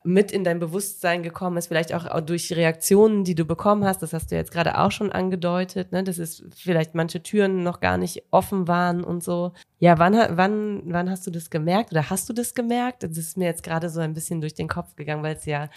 [0.07, 4.13] mit in dein Bewusstsein gekommen ist, vielleicht auch durch Reaktionen, die du bekommen hast, das
[4.13, 7.97] hast du jetzt gerade auch schon angedeutet, ne, dass es vielleicht manche Türen noch gar
[7.97, 9.51] nicht offen waren und so.
[9.79, 13.03] Ja, wann, wann, wann hast du das gemerkt oder hast du das gemerkt?
[13.03, 15.69] Das ist mir jetzt gerade so ein bisschen durch den Kopf gegangen, weil es ja,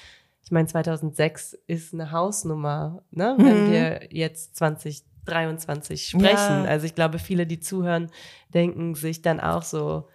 [0.45, 3.66] ich meine, 2006 ist eine Hausnummer, ne, wenn Mhm.
[3.66, 4.57] wir jetzt
[5.27, 6.64] 2023 sprechen.
[6.64, 6.71] Ja.
[6.71, 8.11] Also ich glaube, viele, die zuhören,
[8.55, 10.09] denken sich dann auch so,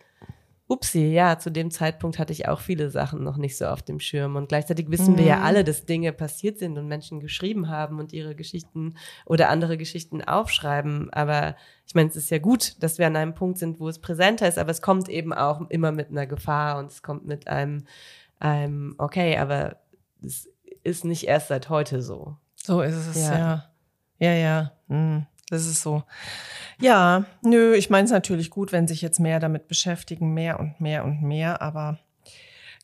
[0.67, 3.99] Upsi, ja, zu dem Zeitpunkt hatte ich auch viele Sachen noch nicht so auf dem
[3.99, 4.36] Schirm.
[4.36, 5.43] Und gleichzeitig wissen wir ja Mhm.
[5.43, 10.23] alle, dass Dinge passiert sind und Menschen geschrieben haben und ihre Geschichten oder andere Geschichten
[10.23, 11.13] aufschreiben.
[11.13, 13.99] Aber ich meine, es ist ja gut, dass wir an einem Punkt sind, wo es
[13.99, 17.47] präsenter ist, aber es kommt eben auch immer mit einer Gefahr und es kommt mit
[17.47, 17.84] einem,
[18.39, 19.78] einem okay, aber
[20.23, 20.49] es
[20.84, 22.38] ist nicht erst seit heute so.
[22.56, 23.38] So ist es, Ja.
[23.38, 23.65] ja.
[24.17, 24.71] Ja, ja.
[24.88, 26.03] Hm, Das ist so.
[26.81, 30.79] Ja, nö, ich meine es natürlich gut, wenn sich jetzt mehr damit beschäftigen, mehr und
[30.81, 31.99] mehr und mehr, aber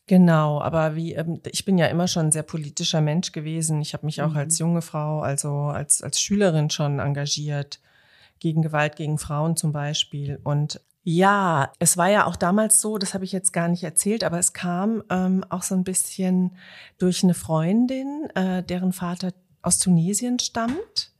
[0.06, 3.80] genau, aber wie, ähm, ich bin ja immer schon ein sehr politischer Mensch gewesen.
[3.82, 4.36] Ich habe mich auch Mhm.
[4.36, 7.80] als junge Frau, also als, als Schülerin schon engagiert,
[8.38, 10.40] gegen Gewalt gegen Frauen zum Beispiel.
[10.42, 14.24] Und ja, es war ja auch damals so, das habe ich jetzt gar nicht erzählt,
[14.24, 16.56] aber es kam ähm, auch so ein bisschen
[16.98, 21.11] durch eine Freundin, äh, deren Vater aus Tunesien stammt.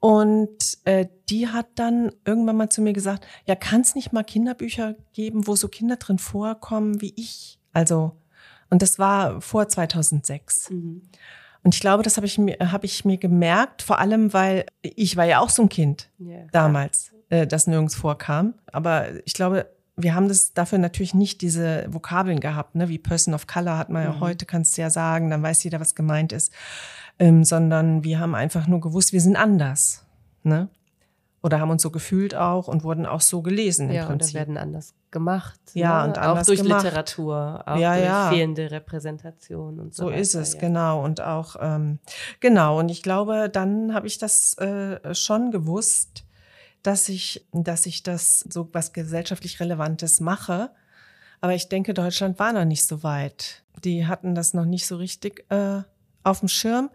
[0.00, 4.24] Und äh, die hat dann irgendwann mal zu mir gesagt, ja, kann es nicht mal
[4.24, 7.58] Kinderbücher geben, wo so Kinder drin vorkommen wie ich?
[7.74, 8.16] Also,
[8.70, 10.70] und das war vor 2006.
[11.62, 15.16] Und ich glaube, das habe ich mir, habe ich mir gemerkt, vor allem, weil ich
[15.18, 16.38] war ja auch so ein Kind Ja.
[16.52, 18.54] damals, äh, das nirgends vorkam.
[18.72, 19.66] Aber ich glaube,
[20.02, 22.88] wir haben das dafür natürlich nicht diese Vokabeln gehabt, ne?
[22.88, 24.20] wie Person of Color hat man ja Mhm.
[24.20, 26.52] heute, kannst du ja sagen, dann weiß jeder, was gemeint ist.
[27.18, 30.04] Ähm, sondern wir haben einfach nur gewusst, wir sind anders.
[30.42, 30.68] Ne?
[31.42, 34.34] Oder haben uns so gefühlt auch und wurden auch so gelesen im Ja, Prinzip.
[34.34, 35.58] werden anders gemacht.
[35.74, 36.08] Ja, ne?
[36.08, 36.84] und auch anders durch gemacht.
[36.84, 38.28] Literatur, auch Ja, durch ja.
[38.30, 40.04] fehlende Repräsentation und so.
[40.04, 40.60] So ist weiter, es, ja.
[40.60, 41.02] genau.
[41.04, 41.98] Und auch, ähm,
[42.40, 42.78] genau.
[42.78, 46.24] Und ich glaube, dann habe ich das äh, schon gewusst,
[46.82, 50.70] dass ich, dass ich das so was gesellschaftlich Relevantes mache.
[51.40, 53.62] Aber ich denke, Deutschland war noch nicht so weit.
[53.84, 55.82] Die hatten das noch nicht so richtig äh,
[56.22, 56.90] auf dem Schirm.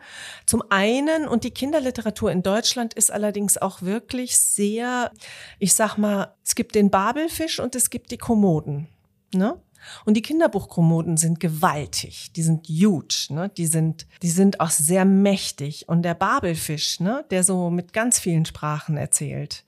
[0.46, 5.12] Zum einen, und die Kinderliteratur in Deutschland ist allerdings auch wirklich sehr,
[5.60, 8.88] ich sag mal, es gibt den Babelfisch und es gibt die Kommoden.
[9.34, 9.60] Ne?
[10.06, 13.50] Und die Kinderbuchkommoden sind gewaltig, die sind huge, ne?
[13.50, 15.88] die sind, die sind auch sehr mächtig.
[15.88, 17.26] Und der Babelfisch, ne?
[17.30, 19.65] der so mit ganz vielen Sprachen erzählt,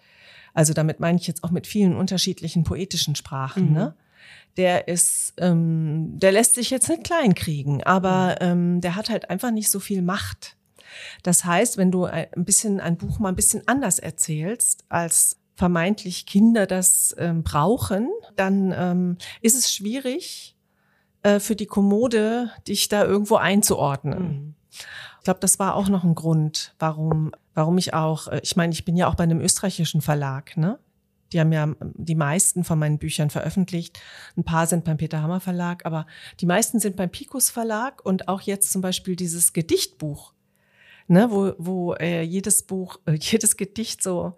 [0.57, 3.73] also damit meine ich jetzt auch mit vielen unterschiedlichen poetischen Sprachen, Mhm.
[3.73, 3.93] ne?
[4.57, 9.51] der ist, ähm, der lässt sich jetzt nicht kleinkriegen, aber ähm, der hat halt einfach
[9.51, 10.57] nicht so viel Macht.
[11.21, 15.37] Das heißt, wenn du ein ein bisschen ein Buch mal ein bisschen anders erzählst, als
[15.53, 20.55] vermeintlich Kinder das ähm, brauchen, dann ähm, ist es schwierig
[21.21, 24.19] äh, für die Kommode, dich da irgendwo einzuordnen.
[24.23, 24.53] Mhm.
[25.27, 28.71] Ich glaube, das war auch noch ein Grund, warum, warum ich auch, äh, ich meine,
[28.71, 30.79] ich bin ja auch bei einem österreichischen Verlag, ne?
[31.33, 33.99] Die haben ja die meisten von meinen Büchern veröffentlicht.
[34.37, 36.07] Ein paar sind beim Peter Hammer Verlag, aber
[36.39, 40.31] die meisten sind beim Picus Verlag und auch jetzt zum Beispiel dieses Gedichtbuch,
[41.09, 44.37] ne, wo, wo äh, jedes Buch, äh, jedes Gedicht so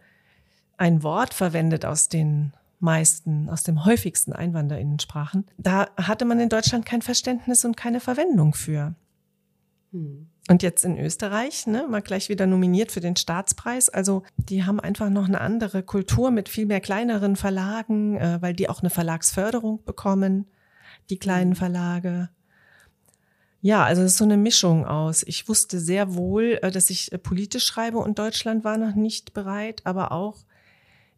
[0.78, 5.46] ein Wort verwendet aus den meisten, aus dem häufigsten Einwanderinnensprachen.
[5.60, 8.96] Da hatte man in Deutschland kein Verständnis und keine Verwendung für.
[9.92, 10.28] Hm.
[10.50, 13.88] Und jetzt in Österreich, ne, mal gleich wieder nominiert für den Staatspreis.
[13.88, 18.54] Also die haben einfach noch eine andere Kultur mit viel mehr kleineren Verlagen, äh, weil
[18.56, 20.48] die auch eine Verlagsförderung bekommen,
[21.12, 22.30] die kleinen Verlage.
[23.62, 25.22] Ja, also es ist so eine Mischung aus.
[25.22, 29.34] Ich wusste sehr wohl, äh, dass ich äh, politisch schreibe und Deutschland war noch nicht
[29.36, 30.38] bereit, aber auch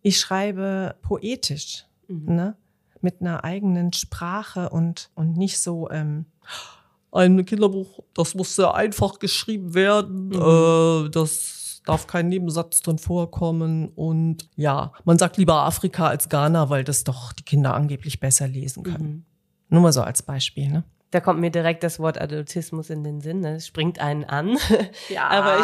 [0.01, 2.35] ich schreibe poetisch, Mhm.
[2.35, 2.55] ne,
[2.99, 6.25] mit einer eigenen Sprache und und nicht so ähm,
[7.11, 11.07] ein Kinderbuch, das muss sehr einfach geschrieben werden, Mhm.
[11.07, 16.69] äh, das darf kein Nebensatz drin vorkommen und ja, man sagt lieber Afrika als Ghana,
[16.69, 19.09] weil das doch die Kinder angeblich besser lesen können.
[19.09, 19.25] Mhm.
[19.69, 20.83] Nur mal so als Beispiel, ne?
[21.09, 23.41] Da kommt mir direkt das Wort Adultismus in den Sinn.
[23.41, 23.55] Ne?
[23.55, 24.57] Es springt einen an.
[25.09, 25.27] Ja.
[25.29, 25.57] Aber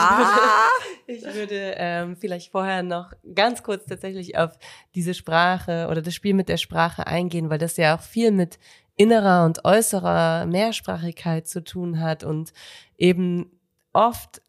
[1.07, 4.57] ich würde, ich würde ähm, vielleicht vorher noch ganz kurz tatsächlich auf
[4.93, 8.59] diese Sprache oder das Spiel mit der Sprache eingehen, weil das ja auch viel mit
[8.97, 12.51] innerer und äußerer Mehrsprachigkeit zu tun hat und
[12.97, 13.51] eben
[13.93, 14.41] oft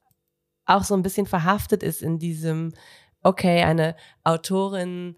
[0.65, 2.73] auch so ein bisschen verhaftet ist in diesem,
[3.23, 5.17] okay, eine Autorin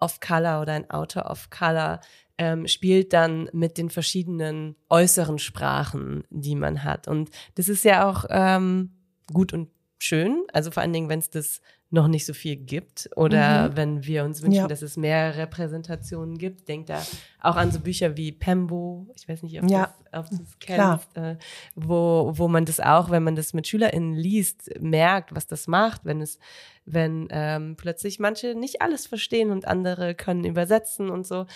[0.00, 2.00] of Color oder ein Autor of Color
[2.38, 7.06] ähm, spielt dann mit den verschiedenen äußeren Sprachen, die man hat.
[7.06, 8.92] Und das ist ja auch ähm,
[9.32, 10.44] gut und schön.
[10.52, 11.60] Also vor allen Dingen, wenn es das
[11.92, 13.76] noch nicht so viel gibt oder Mhm.
[13.76, 14.68] wenn wir uns wünschen, Ja.
[14.68, 16.68] dass es mehr Repräsentationen gibt.
[16.68, 17.02] Denkt da
[17.40, 19.92] auch an so Bücher wie Pembo, ich weiß nicht, ob Ja.
[20.12, 21.36] du es kennst, äh,
[21.74, 26.04] wo, wo man das auch, wenn man das mit SchülerInnen liest, merkt, was das macht,
[26.04, 26.38] wenn es,
[26.84, 31.46] wenn ähm, plötzlich manche nicht alles verstehen und andere können übersetzen und so.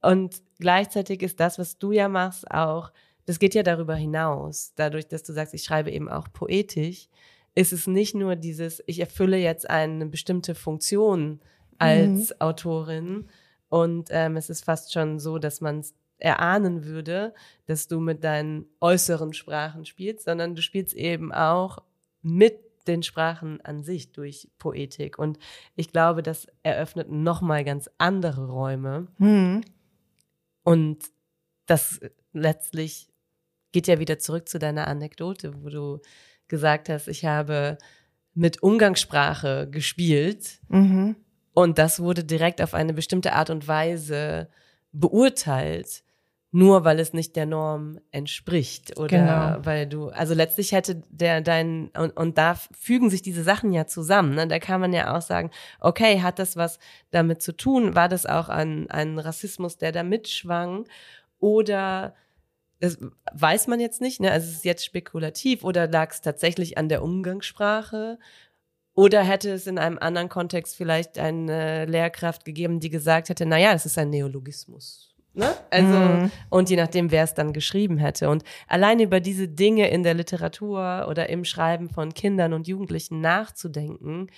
[0.00, 2.90] Und gleichzeitig ist das, was du ja machst, auch,
[3.26, 4.72] das geht ja darüber hinaus.
[4.76, 7.08] Dadurch, dass du sagst, ich schreibe eben auch poetisch,
[7.54, 11.40] ist es nicht nur dieses, ich erfülle jetzt eine bestimmte Funktion
[11.78, 13.28] als Autorin
[13.68, 17.34] und ähm, es ist fast schon so, dass man es erahnen würde,
[17.66, 21.78] dass du mit deinen äußeren Sprachen spielst, sondern du spielst eben auch
[22.22, 25.18] mit den Sprachen an sich durch Poetik.
[25.18, 25.38] Und
[25.74, 29.08] ich glaube, das eröffnet nochmal ganz andere Räume.
[29.18, 29.62] Mhm.
[30.62, 31.04] Und
[31.66, 32.00] das
[32.32, 33.08] letztlich
[33.72, 36.00] geht ja wieder zurück zu deiner Anekdote, wo du
[36.48, 37.78] gesagt hast, ich habe
[38.34, 41.16] mit Umgangssprache gespielt Mhm.
[41.54, 44.48] und das wurde direkt auf eine bestimmte Art und Weise
[44.92, 46.02] beurteilt,
[46.50, 49.66] nur weil es nicht der Norm entspricht oder Genau.
[49.66, 53.86] weil du, also letztlich hätte der dein und, und da fügen sich diese Sachen ja
[53.86, 54.34] zusammen.
[54.36, 54.46] Ne?
[54.46, 56.78] Da kann man ja auch sagen, okay, hat das was
[57.10, 57.94] damit zu tun?
[57.96, 60.86] War das auch ein, ein Rassismus, der da mitschwang?
[61.40, 62.14] Oder
[62.84, 62.98] das
[63.32, 64.30] weiß man jetzt nicht, ne?
[64.30, 68.18] Also es ist jetzt spekulativ oder lag es tatsächlich an der Umgangssprache?
[68.96, 73.58] Oder hätte es in einem anderen Kontext vielleicht eine Lehrkraft gegeben, die gesagt hätte, na
[73.58, 75.12] ja, es ist ein Neologismus.
[75.32, 75.52] Ne?
[75.70, 76.30] Also, Mhm.
[76.48, 78.28] und je nachdem, wer es dann geschrieben hätte.
[78.30, 83.20] Und allein über diese Dinge in der Literatur oder im Schreiben von Kindern und Jugendlichen
[83.20, 84.28] nachzudenken,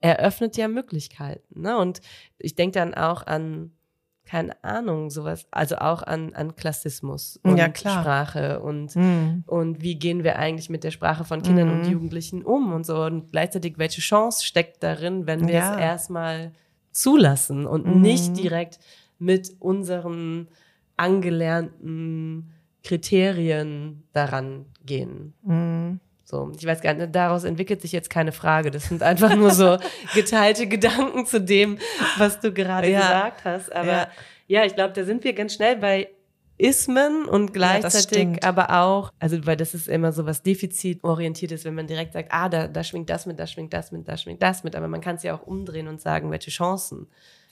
[0.00, 1.62] eröffnet ja Möglichkeiten.
[1.62, 1.78] Ne?
[1.78, 2.02] Und
[2.36, 3.73] ich denke dann auch an,
[4.26, 7.70] keine Ahnung, sowas, also auch an, an Klassismus und Ja.
[7.74, 9.44] Sprache und Mhm.
[9.46, 11.92] und wie gehen wir eigentlich mit der Sprache von Kindern und Mhm.
[11.92, 15.72] Jugendlichen um und so und gleichzeitig welche Chance steckt darin, wenn wir Ja.
[15.74, 16.52] es erstmal
[16.92, 18.00] zulassen und Mhm.
[18.00, 18.78] nicht direkt
[19.18, 20.48] mit unseren
[20.96, 25.34] angelernten Kriterien daran gehen.
[26.24, 28.70] So, ich weiß gar nicht, daraus entwickelt sich jetzt keine Frage.
[28.70, 29.76] Das sind einfach nur so
[30.14, 31.78] geteilte Gedanken zu dem,
[32.16, 33.00] was du gerade Ja.
[33.00, 33.72] gesagt hast.
[33.74, 34.08] Aber Ja.
[34.48, 36.08] ja, ich glaube, da sind wir ganz schnell bei
[36.56, 38.44] Ismen und Ja, gleichzeitig stimmt.
[38.44, 42.48] aber auch, also weil das ist immer so was defizitorientiertes, wenn man direkt sagt, ah,
[42.48, 44.76] da, da schwingt das mit, da schwingt das mit, da schwingt das mit.
[44.76, 47.08] Aber man kann es ja auch umdrehen und sagen, welche Chancen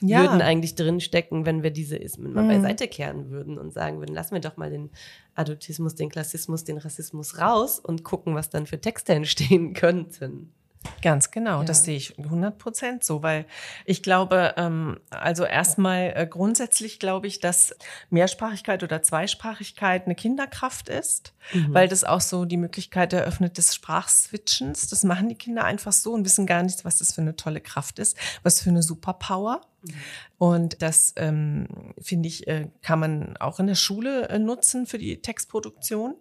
[0.07, 0.19] Ja.
[0.21, 2.47] würden eigentlich drinstecken, wenn wir diese Ismen mal Mhm.
[2.61, 4.89] beiseite kehren würden und sagen würden, lassen wir doch mal den
[5.35, 10.53] Adultismus, den Klassismus, den Rassismus raus und gucken, was dann für Texte entstehen könnten.
[11.01, 11.63] Ganz genau, Ja.
[11.63, 13.45] das sehe ich 100 Prozent so, weil
[13.85, 17.73] ich glaube, ähm, also erstmal äh, grundsätzlich glaube ich, dass
[18.09, 21.33] Mehrsprachigkeit oder Zweisprachigkeit eine Kinderkraft ist,
[21.69, 24.87] weil das auch so die Möglichkeit eröffnet des Sprachswitchens.
[24.89, 27.61] Das machen die Kinder einfach so und wissen gar nicht, was das für eine tolle
[27.61, 29.61] Kraft ist, was für eine Superpower.
[30.37, 31.67] Und das ähm,
[32.01, 36.15] finde ich, äh, kann man auch in der Schule äh, nutzen für die Textproduktion.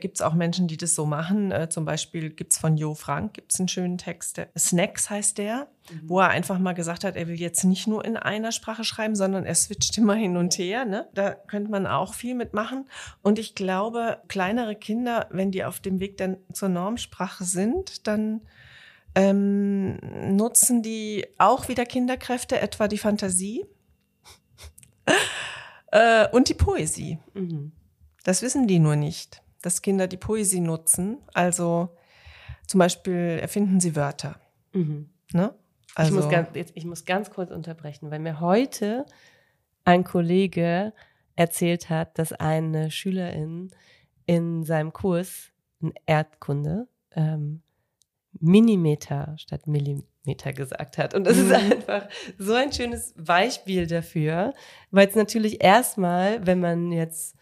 [0.00, 1.52] Gibt es auch Menschen, die das so machen.
[1.52, 5.38] Äh, zum Beispiel gibt es von Jo Frank gibt's einen schönen Text, der, Snacks heißt
[5.38, 5.68] der,
[6.02, 9.14] wo er einfach mal gesagt hat, er will jetzt nicht nur in einer Sprache schreiben,
[9.14, 10.84] sondern er switcht immer hin und her.
[10.84, 11.08] Ne?
[11.14, 12.88] Da könnte man auch viel mitmachen.
[13.22, 18.42] Und ich glaube, kleinere Kinder, wenn die auf dem Weg dann zur Normsprache sind, dann
[19.14, 19.96] ähm,
[20.36, 23.66] nutzen die auch wieder Kinderkräfte, etwa die Fantasie
[25.92, 27.18] äh, und die Poesie.
[27.34, 27.72] Mhm.
[28.24, 31.18] Das wissen die nur nicht, dass Kinder die Poesie nutzen.
[31.32, 31.96] Also
[32.66, 34.40] zum Beispiel erfinden sie Wörter.
[34.72, 35.08] Mhm.
[35.32, 35.54] Ne?
[35.94, 39.06] Also, ich, muss ganz, jetzt, ich muss ganz kurz unterbrechen, weil mir heute
[39.84, 40.92] ein Kollege
[41.34, 43.70] erzählt hat, dass eine Schülerin
[44.26, 47.62] in seinem Kurs in Erdkunde ähm,
[48.40, 51.14] Minimeter statt Millimeter gesagt hat.
[51.14, 51.52] Und das ist Mhm.
[51.54, 54.54] einfach so ein schönes Beispiel dafür,
[54.90, 57.36] weil es natürlich erstmal, wenn man jetzt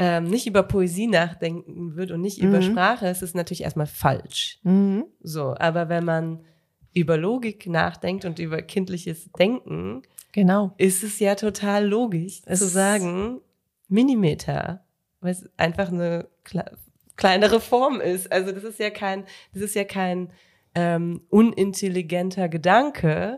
[0.00, 2.62] ähm, nicht über Poesie nachdenken würde und nicht über Mhm.
[2.62, 4.60] Sprache, ist es natürlich erstmal falsch.
[4.62, 5.04] Mhm.
[5.20, 6.44] So, aber wenn man
[6.94, 10.72] über Logik nachdenkt und über kindliches Denken, Genau.
[10.78, 13.40] ist es ja total logisch Es zu sagen,
[13.88, 14.84] Millimeter,
[15.20, 16.28] weil es einfach eine
[17.18, 18.32] kleinere Form ist.
[18.32, 20.32] Also das ist ja kein, das ist ja kein
[20.74, 23.36] ähm, unintelligenter Gedanke.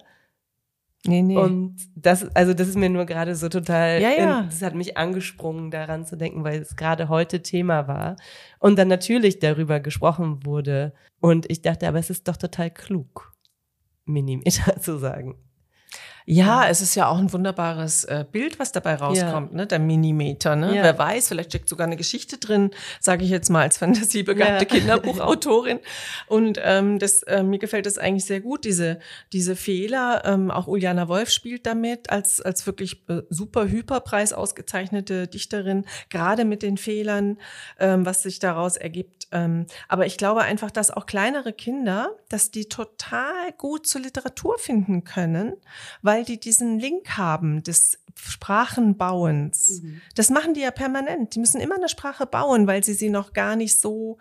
[1.06, 1.36] Nee, nee.
[1.38, 4.40] Und das, also das ist mir nur gerade so total, Ja, ja.
[4.40, 8.16] in- das hat mich angesprungen, daran zu denken, weil es gerade heute Thema war.
[8.58, 10.92] Und dann natürlich darüber gesprochen wurde.
[11.20, 13.32] Und ich dachte, aber es ist doch total klug,
[14.04, 15.36] Millimeter zu sagen.
[16.32, 19.66] Ja, es ist ja auch ein wunderbares äh, Bild, was dabei rauskommt, ne?
[19.66, 20.76] Der Minimeter, ne?
[20.76, 20.84] Ja.
[20.84, 24.64] Wer weiß, vielleicht steckt sogar eine Geschichte drin, sage ich jetzt mal als fantasiebegabte Ja.
[24.80, 25.80] Kinderbuchautorin.
[26.28, 29.00] Und ähm, das, äh, mir gefällt das eigentlich sehr gut, diese,
[29.32, 30.22] diese Fehler.
[30.24, 36.44] Ähm, auch Uliana Wolf spielt damit als, als wirklich äh, super Hyperpreis ausgezeichnete Dichterin, gerade
[36.44, 37.38] mit den Fehlern,
[37.80, 39.26] ähm, was sich daraus ergibt.
[39.32, 44.58] Ähm, aber ich glaube einfach, dass auch kleinere Kinder, dass die total gut zur Literatur
[44.58, 45.54] finden können,
[46.02, 49.82] weil die diesen Link haben des Sprachenbauens.
[50.14, 51.34] Das machen die ja permanent.
[51.34, 54.18] Die müssen immer eine Sprache bauen, weil sie sie noch gar nicht so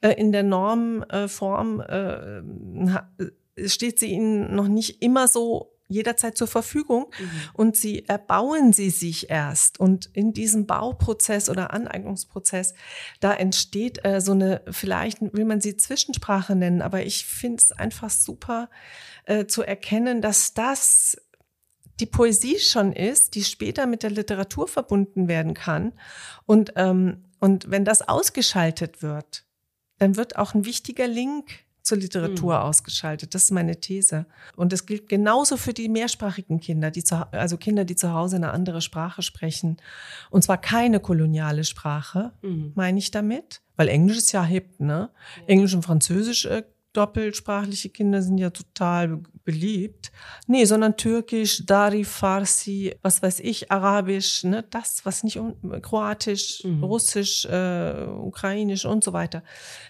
[0.00, 2.42] äh, in der Normform äh,
[2.90, 7.06] ha- äh, steht sie ihnen noch nicht immer so jederzeit zur Verfügung
[7.52, 12.74] und sie erbauen sie sich erst und in diesem Bauprozess oder Aneignungsprozess
[13.20, 17.72] da entsteht äh, so eine vielleicht will man sie Zwischensprache nennen aber ich finde es
[17.72, 18.70] einfach super
[19.26, 21.16] äh, zu erkennen dass das
[22.00, 25.92] die Poesie schon ist, die später mit der Literatur verbunden werden kann.
[26.46, 29.44] Und, ähm, und wenn das ausgeschaltet wird,
[29.98, 31.60] dann wird auch ein wichtiger Link
[31.92, 33.34] zur Literatur ausgeschaltet.
[33.34, 34.24] Das ist meine These.
[34.56, 38.36] Und das gilt genauso für die mehrsprachigen Kinder, die zu, also Kinder, die zu Hause
[38.36, 39.76] eine andere Sprache sprechen.
[40.30, 42.32] Und zwar keine koloniale Sprache,
[42.74, 43.60] meine ich damit.
[43.76, 45.10] Weil Englisch ist ja hip, ne?
[45.46, 50.12] Englisch und Französisch äh, doppelsprachliche Kinder sind ja total be- beliebt.
[50.46, 55.40] Nee, sondern Türkisch, Dari, Farsi, was weiß ich, Arabisch, ne, das, was nicht,
[55.82, 59.42] Kroatisch, Russisch, äh, Ukrainisch und so weiter.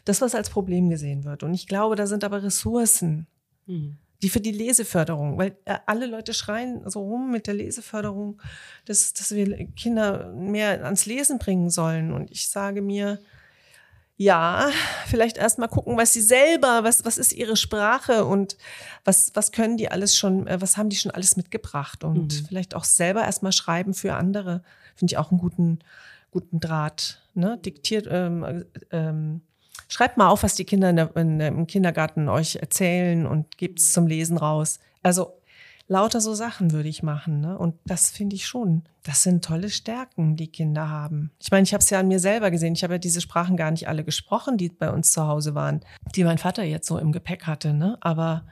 [0.04, 1.42] Das, was als Problem gesehen wird.
[1.42, 3.26] Und ich glaube, da sind aber Ressourcen,
[4.22, 8.40] die für die Leseförderung, weil äh, alle Leute schreien so rum mit der Leseförderung,
[8.86, 12.12] dass, dass wir Kinder mehr ans Lesen bringen sollen.
[12.12, 13.18] Und ich sage mir,
[14.22, 14.70] ja,
[15.06, 18.56] vielleicht erst mal gucken, was sie selber, was, was ist ihre Sprache und
[19.04, 22.74] was, was können die alles schon, äh, was haben die schon alles mitgebracht und vielleicht
[22.74, 24.62] auch selber erst mal schreiben für andere.
[24.94, 25.80] Finde ich auch einen guten,
[26.30, 27.20] guten Draht.
[27.34, 27.58] Ne?
[27.58, 29.42] Diktiert, ähm, äh, ähm,
[29.88, 33.80] schreibt mal auf, was die Kinder in der, in im Kindergarten euch erzählen und gebt
[33.80, 34.78] es zum Lesen raus.
[35.02, 35.41] Also
[35.92, 37.40] lauter so Sachen würde ich machen.
[37.40, 37.56] Ne?
[37.56, 38.82] Und das finde ich schon.
[39.04, 41.30] Das sind tolle Stärken, die Kinder haben.
[41.40, 42.74] Ich meine, ich habe es ja an mir selber gesehen.
[42.74, 45.80] Ich habe ja diese Sprachen gar nicht alle gesprochen, die bei uns zu Hause waren,
[46.14, 47.74] die mein Vater jetzt so im Gepäck hatte.
[47.74, 47.98] Ne?
[48.00, 48.44] Aber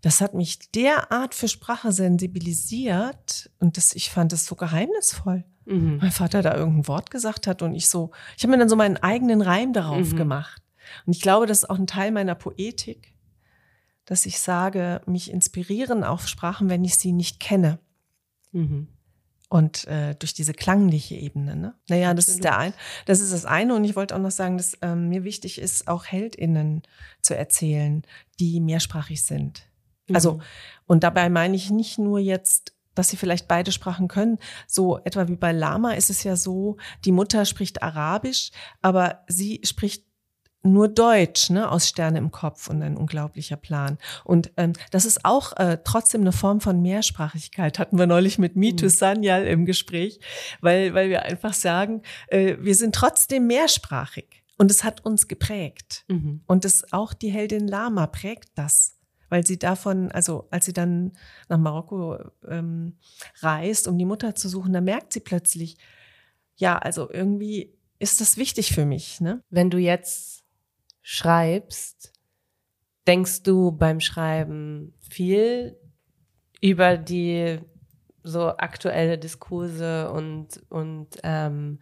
[0.00, 5.44] das hat mich derart für Sprache sensibilisiert und das, ich fand das so geheimnisvoll.
[6.00, 8.76] Mein Vater da irgendein Wort gesagt hat und ich so, ich habe mir dann so
[8.76, 10.62] meinen eigenen Reim darauf gemacht.
[11.04, 13.12] Und ich glaube, das ist auch ein Teil meiner Poetik,
[14.08, 17.78] dass ich sage, mich inspirieren auf Sprachen, wenn ich sie nicht kenne.
[19.50, 21.56] Und äh, durch diese klangliche Ebene.
[21.56, 21.74] Ne?
[21.90, 22.72] Naja, das ist, der ein,
[23.04, 23.74] das ist das eine.
[23.74, 26.82] Und ich wollte auch noch sagen, dass ähm, mir wichtig ist, auch HeldInnen
[27.20, 28.02] zu erzählen,
[28.40, 29.66] die mehrsprachig sind.
[30.10, 30.40] Also,
[30.86, 34.38] und dabei meine ich nicht nur jetzt, dass sie vielleicht beide Sprachen können.
[34.66, 39.60] So etwa wie bei Lama ist es ja so, die Mutter spricht Arabisch, aber sie
[39.64, 40.07] spricht
[40.72, 43.98] nur Deutsch, ne, aus Sterne im Kopf und ein unglaublicher Plan.
[44.24, 48.56] Und ähm, das ist auch äh, trotzdem eine Form von Mehrsprachigkeit, hatten wir neulich mit
[48.56, 50.20] Mitu Sanyal im Gespräch,
[50.60, 54.42] weil, weil wir einfach sagen, äh, wir sind trotzdem mehrsprachig.
[54.60, 56.04] Und es hat uns geprägt.
[56.46, 58.96] Und das auch die Heldin Lama prägt das.
[59.28, 61.12] Weil sie davon, also als sie dann
[61.48, 62.96] nach Marokko ähm,
[63.40, 65.76] reist, um die Mutter zu suchen, da merkt sie plötzlich,
[66.56, 69.42] ja, also irgendwie ist das wichtig für mich, ne?
[69.50, 70.37] Wenn du jetzt
[71.10, 72.12] schreibst,
[73.06, 75.74] denkst du beim Schreiben viel
[76.60, 77.60] über die
[78.22, 81.80] so aktuelle Diskurse und, und ähm,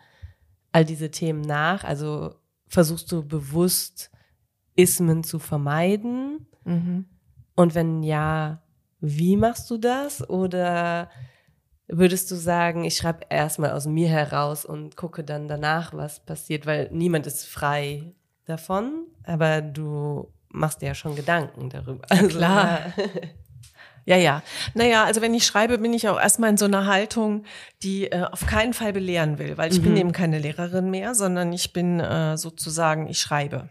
[0.71, 1.83] all diese Themen nach?
[1.83, 2.37] Also
[2.69, 4.13] versuchst du bewusst
[4.77, 6.47] Ismen zu vermeiden?
[7.57, 8.63] Und wenn ja,
[9.01, 10.29] wie machst du das?
[10.31, 11.11] Oder
[11.89, 16.65] würdest du sagen, ich schreibe erstmal aus mir heraus und gucke dann danach, was passiert,
[16.65, 18.15] weil niemand ist frei
[18.47, 22.05] davon, aber du machst dir ja schon Gedanken darüber.
[22.09, 22.93] Also, klar.
[22.97, 23.05] ja.
[24.09, 24.43] Ja, ja.
[24.75, 27.45] Naja, also wenn ich schreibe, bin ich auch erstmal in so einer Haltung,
[27.83, 31.53] die äh, auf keinen Fall belehren will, weil ich bin eben keine Lehrerin mehr, sondern
[31.53, 33.69] ich bin äh, sozusagen, ich schreibe.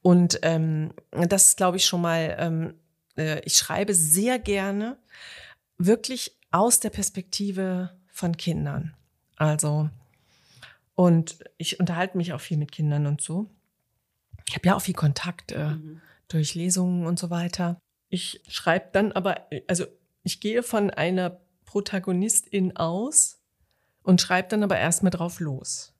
[0.00, 2.74] Und ähm, das ist, glaube ich, schon mal, ähm,
[3.18, 4.96] äh, ich schreibe sehr gerne
[5.76, 8.94] wirklich aus der Perspektive von Kindern.
[9.36, 9.90] Also,
[10.94, 13.50] und ich unterhalte mich auch viel mit Kindern und so.
[14.48, 15.76] Ich habe ja auch viel Kontakt äh,
[16.28, 17.78] durch Lesungen und so weiter.
[18.08, 19.86] Ich schreibe dann aber, also
[20.22, 23.40] ich gehe von einer Protagonistin aus
[24.02, 25.92] und schreibe dann aber erstmal drauf los.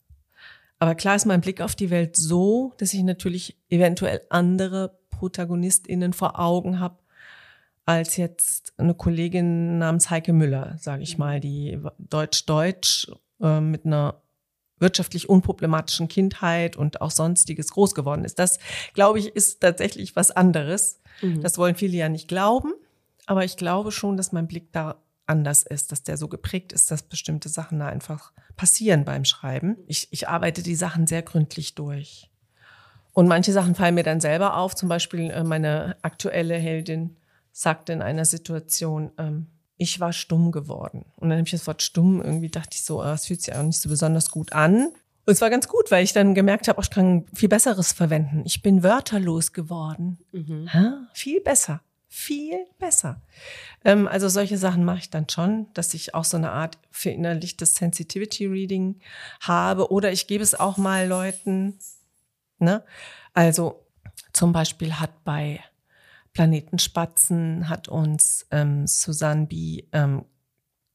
[0.79, 6.13] Aber klar ist mein Blick auf die Welt so, dass ich natürlich eventuell andere ProtagonistInnen
[6.13, 6.99] vor Augen habe,
[7.87, 14.21] als jetzt eine Kollegin namens Heike Müller, sage ich mal, die Deutsch-Deutsch äh, mit einer
[14.79, 18.39] wirtschaftlich unproblematischen Kindheit und auch sonstiges groß geworden ist.
[18.39, 18.59] Das,
[18.95, 21.01] glaube ich, ist tatsächlich was anderes.
[21.23, 21.43] Mhm.
[21.43, 22.73] Das wollen viele ja nicht glauben,
[23.27, 24.97] aber ich glaube schon, dass mein Blick da
[25.27, 29.77] anders ist, dass der so geprägt ist, dass bestimmte Sachen da einfach passieren beim Schreiben.
[29.87, 32.31] Ich, ich arbeite die Sachen sehr gründlich durch.
[33.13, 34.75] Und manche Sachen fallen mir dann selber auf.
[34.75, 37.17] Zum Beispiel äh, meine aktuelle Heldin
[37.51, 39.47] sagte in einer Situation, ähm,
[39.79, 41.05] ich war stumm geworden.
[41.17, 43.63] Und dann habe ich das Wort stumm irgendwie dachte ich so, es fühlt sich auch
[43.63, 44.87] nicht so besonders gut an.
[45.27, 48.43] Und es war ganz gut, weil ich dann gemerkt habe, ich kann viel Besseres verwenden.
[48.47, 50.19] Ich bin wörterlos geworden.
[50.33, 50.73] Mhm.
[50.73, 51.09] Ha?
[51.15, 51.81] Viel besser.
[52.09, 53.21] Viel besser.
[53.85, 57.75] Ähm, also solche Sachen mache ich dann schon, dass ich auch so eine Art verinnerlichtes
[57.75, 59.01] Sensitivity Reading
[59.41, 59.91] habe.
[59.91, 61.79] Oder ich gebe es auch mal Leuten.
[62.59, 62.85] Ne?
[63.35, 63.85] Also
[64.33, 65.61] zum Beispiel hat bei
[66.37, 69.85] Planetenspatzen hat uns ähm, Susanne B.
[69.93, 70.27] Ähm,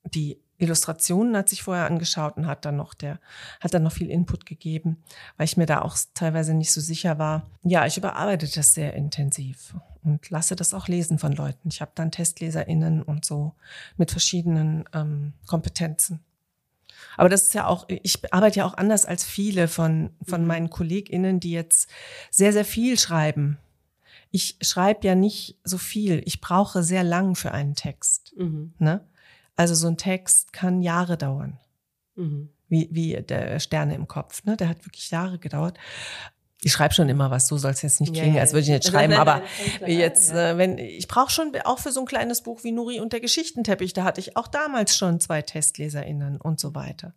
[0.04, 3.20] die Illustrationen hat sich vorher angeschaut und hat dann noch der
[3.60, 5.04] hat dann noch viel Input gegeben,
[5.38, 7.50] weil ich mir da auch teilweise nicht so sicher war.
[7.64, 9.74] Ja, ich überarbeite das sehr intensiv
[10.04, 11.70] und lasse das auch lesen von Leuten.
[11.70, 13.56] Ich habe dann TestleserInnen und so
[13.98, 16.20] mit verschiedenen ähm, Kompetenzen.
[17.18, 20.48] Aber das ist ja auch, ich arbeite ja auch anders als viele von, von mhm.
[20.48, 21.90] meinen KollegInnen, die jetzt
[22.30, 23.58] sehr, sehr viel schreiben
[24.32, 26.24] ich schreibe ja nicht so viel.
[26.26, 28.34] Ich brauche sehr lang für einen Text.
[28.38, 28.74] Mhm.
[28.80, 29.06] Ne?
[29.56, 31.60] Also so ein Text kann Jahre dauern.
[32.16, 32.50] Mhm.
[32.70, 34.46] Wie, wie der Sterne im Kopf.
[34.46, 34.56] Ne?
[34.56, 35.78] Der hat wirklich Jahre gedauert.
[36.64, 38.70] Ich schreibe schon immer was, so soll es jetzt nicht klingen, ja, als würde ich
[38.70, 39.42] nicht schreiben, aber
[39.88, 43.14] jetzt, äh, wenn ich brauche schon auch für so ein kleines Buch wie Nuri und
[43.14, 47.16] der Geschichtenteppich, da hatte ich auch damals schon zwei TestleserInnen und so weiter.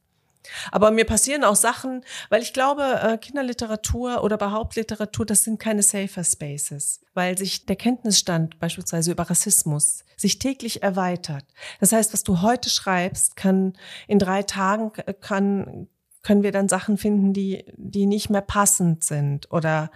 [0.73, 5.59] Aber mir passieren auch Sachen, weil ich glaube, äh, Kinderliteratur oder überhaupt Literatur, das sind
[5.59, 11.45] keine safer Spaces, weil sich der Kenntnisstand beispielsweise über Rassismus sich täglich erweitert.
[11.81, 13.75] Das heißt, was du heute schreibst, kann
[14.07, 15.89] in drei Tagen kann
[16.25, 19.91] können wir dann Sachen finden, die, die nicht mehr passend sind oder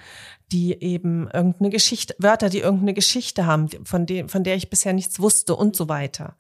[0.53, 4.93] die eben irgendeine Geschichte, Wörter, die irgendeine Geschichte haben, von, dem, von der ich bisher
[4.93, 6.37] nichts wusste und so weiter.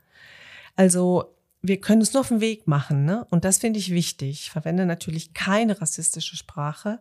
[0.76, 1.34] Also
[1.68, 3.26] wir können es nur auf den Weg machen, ne?
[3.30, 4.30] Und das finde ich wichtig.
[4.30, 7.00] Ich verwende natürlich keine rassistische Sprache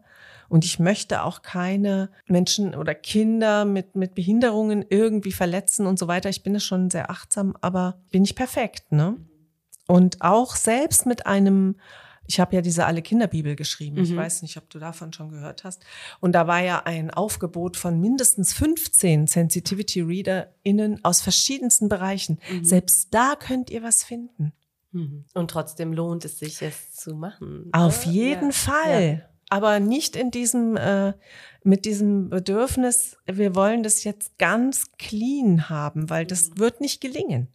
[0.49, 6.07] und ich möchte auch keine Menschen oder Kinder mit, mit Behinderungen irgendwie verletzen und so
[6.07, 6.29] weiter.
[6.29, 9.15] Ich bin da schon sehr achtsam, aber bin ich perfekt, ne?
[9.87, 11.75] Und auch selbst mit einem
[12.27, 13.97] ich habe ja diese Alle Kinderbibel geschrieben.
[13.97, 14.03] Mhm.
[14.03, 15.83] Ich weiß nicht, ob du davon schon gehört hast.
[16.19, 22.39] Und da war ja ein Aufgebot von mindestens 15 Sensitivity ReaderInnen aus verschiedensten Bereichen.
[22.51, 22.65] Mhm.
[22.65, 24.51] Selbst da könnt ihr was finden.
[24.91, 25.25] Mhm.
[25.33, 27.69] Und trotzdem lohnt es sich, es zu machen.
[27.71, 28.11] Auf oder?
[28.11, 28.51] jeden ja.
[28.51, 29.17] Fall.
[29.19, 29.29] Ja.
[29.49, 31.13] Aber nicht in diesem, äh,
[31.63, 36.57] mit diesem Bedürfnis, wir wollen das jetzt ganz clean haben, weil das mhm.
[36.59, 37.47] wird nicht gelingen.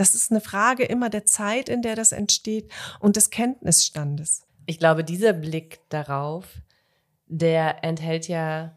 [0.00, 4.46] Das ist eine Frage immer der Zeit, in der das entsteht und des Kenntnisstandes.
[4.64, 6.62] Ich glaube, dieser Blick darauf,
[7.26, 8.74] der enthält ja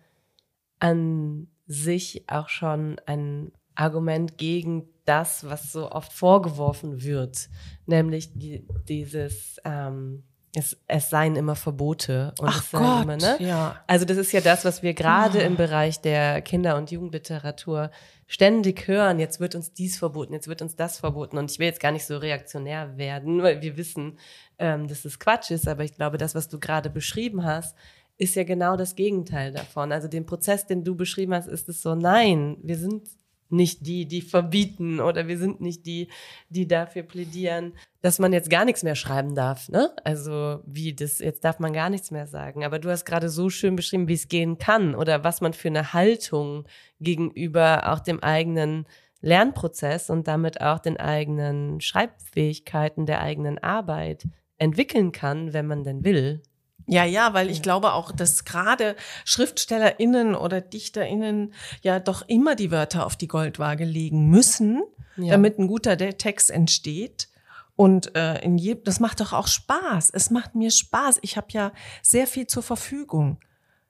[0.80, 7.48] an sich auch schon ein Argument gegen das, was so oft vorgeworfen wird,
[7.86, 10.24] nämlich die, dieses ähm,
[10.56, 13.36] es, es seien immer Verbote und Ach es seien Gott, immer, ne?
[13.40, 13.84] Ja.
[13.88, 15.42] Also das ist ja das, was wir gerade oh.
[15.42, 17.90] im Bereich der Kinder- und Jugendliteratur
[18.28, 21.38] ständig hören, jetzt wird uns dies verboten, jetzt wird uns das verboten.
[21.38, 24.18] Und ich will jetzt gar nicht so reaktionär werden, weil wir wissen,
[24.60, 27.76] ähm, dass es Quatsch ist, aber ich glaube, das, was du gerade beschrieben hast,
[28.18, 29.92] ist ja genau das Gegenteil davon.
[29.92, 33.08] Also den Prozess, den du beschrieben hast, ist es so, nein, wir sind
[33.54, 36.10] nicht die, die verbieten oder wir sind nicht die,
[36.50, 39.70] die dafür plädieren, dass man jetzt gar nichts mehr schreiben darf.
[39.70, 39.92] Ne?
[40.04, 42.66] Also wie das, jetzt darf man gar nichts mehr sagen.
[42.66, 45.70] Aber du hast gerade so schön beschrieben, wie es gehen kann oder was man für
[45.70, 46.66] eine Haltung
[47.00, 48.86] gegenüber auch dem eigenen
[49.22, 54.26] Lernprozess und damit auch den eigenen Schreibfähigkeiten der eigenen Arbeit
[54.58, 56.42] entwickeln kann, wenn man denn will.
[56.86, 62.72] Ja, ja, weil ich glaube auch, dass gerade SchriftstellerInnen oder DichterInnen ja doch immer die
[62.72, 64.84] Wörter auf die Goldwaage legen müssen,
[65.16, 65.32] ja.
[65.32, 67.30] damit ein guter Text entsteht.
[67.76, 70.12] Und äh, in je, das macht doch auch Spaß.
[70.12, 71.20] Es macht mir Spaß.
[71.22, 71.72] Ich habe ja
[72.02, 73.40] sehr viel zur Verfügung.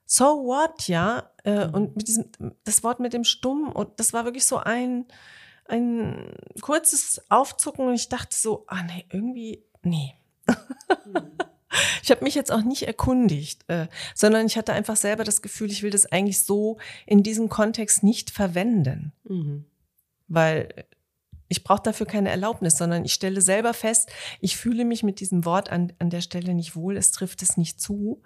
[0.05, 1.31] So what, ja?
[1.43, 1.67] Äh.
[1.67, 2.25] Und mit diesem,
[2.63, 5.05] das Wort mit dem Stumm, und das war wirklich so ein,
[5.67, 10.15] ein kurzes Aufzucken und ich dachte so, ah nee, irgendwie, nee.
[12.01, 15.71] Ich habe mich jetzt auch nicht erkundigt, äh, sondern ich hatte einfach selber das Gefühl,
[15.71, 19.13] ich will das eigentlich so in diesem Kontext nicht verwenden.
[19.23, 19.65] Mhm.
[20.27, 20.85] Weil
[21.53, 24.09] Ich brauche dafür keine Erlaubnis, sondern ich stelle selber fest,
[24.41, 27.57] ich fühle mich mit diesem Wort an, an der Stelle nicht wohl, es trifft es
[27.57, 28.23] nicht zu.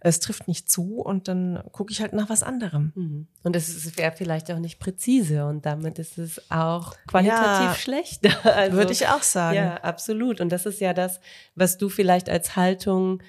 [0.00, 2.92] Es trifft nicht zu und dann gucke ich halt nach was anderem.
[2.94, 3.26] Mhm.
[3.42, 8.30] Und es wäre vielleicht auch nicht präzise und damit ist es auch qualitativ ja, schlechter.
[8.44, 9.56] Also, Würde ich auch sagen.
[9.56, 10.40] Ja, absolut.
[10.40, 11.18] Und das ist ja das,
[11.56, 13.20] was du vielleicht als Haltung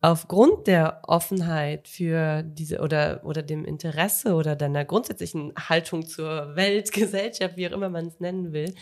[0.00, 6.92] aufgrund der Offenheit für diese oder, oder dem Interesse oder deiner grundsätzlichen Haltung zur Welt,
[6.92, 8.74] Gesellschaft, wie auch immer man es nennen will,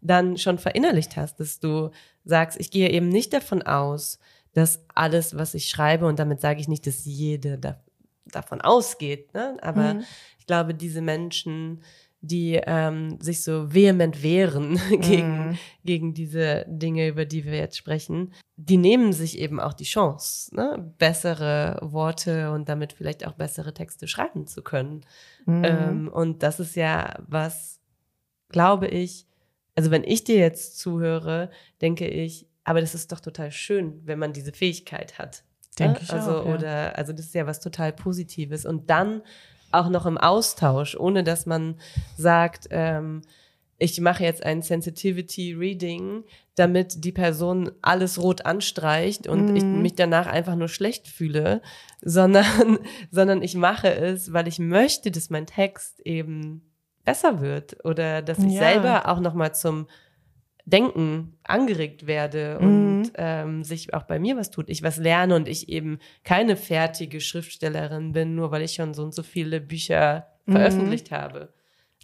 [0.00, 1.90] dann schon verinnerlicht hast, dass du
[2.24, 4.18] sagst, ich gehe eben nicht davon aus,
[4.52, 7.80] dass alles, was ich schreibe, und damit sage ich nicht, dass jede da,
[8.26, 9.56] davon ausgeht, ne?
[9.60, 10.04] aber mhm.
[10.38, 11.82] ich glaube, diese Menschen,
[12.22, 15.58] die ähm, sich so vehement wehren gegen, mm.
[15.84, 20.54] gegen diese Dinge, über die wir jetzt sprechen, die nehmen sich eben auch die Chance,
[20.54, 20.92] ne?
[20.98, 25.00] bessere Worte und damit vielleicht auch bessere Texte schreiben zu können.
[25.46, 25.64] Mm.
[25.64, 27.80] Ähm, und das ist ja was,
[28.50, 29.26] glaube ich,
[29.74, 31.50] also wenn ich dir jetzt zuhöre,
[31.80, 35.42] denke ich, aber das ist doch total schön, wenn man diese Fähigkeit hat.
[35.78, 36.54] Denke ich also, auch, ja.
[36.54, 38.66] oder, also das ist ja was total Positives.
[38.66, 39.22] Und dann
[39.72, 41.76] auch noch im Austausch, ohne dass man
[42.16, 43.22] sagt, ähm,
[43.78, 49.56] ich mache jetzt ein Sensitivity Reading, damit die Person alles rot anstreicht und mm.
[49.56, 49.82] ich mhm.
[49.82, 51.62] mich danach einfach nur schlecht fühle,
[52.02, 52.78] sondern,
[53.10, 56.70] sondern ich mache es, weil ich möchte, dass mein Text eben
[57.06, 58.60] besser wird oder dass ich ja.
[58.60, 59.86] selber auch nochmal zum
[60.66, 63.12] Denken angeregt werde und mhm.
[63.16, 67.20] ähm, sich auch bei mir was tut, ich was lerne und ich eben keine fertige
[67.20, 70.52] Schriftstellerin bin, nur weil ich schon so und so viele Bücher mhm.
[70.52, 71.52] veröffentlicht habe.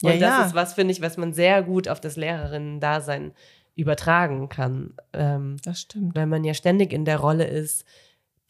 [0.02, 0.46] Und ja, das ja.
[0.46, 3.32] ist was, finde ich, was man sehr gut auf das Lehrerinnen-Dasein
[3.76, 4.94] übertragen kann.
[5.12, 6.14] Ähm, das stimmt.
[6.14, 7.84] Weil man ja ständig in der Rolle ist,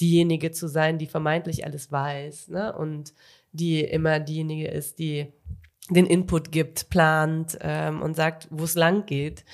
[0.00, 2.76] diejenige zu sein, die vermeintlich alles weiß, ne?
[2.76, 3.14] Und
[3.52, 5.32] die immer diejenige ist, die
[5.88, 9.44] den Input gibt, plant ähm, und sagt, wo es lang geht.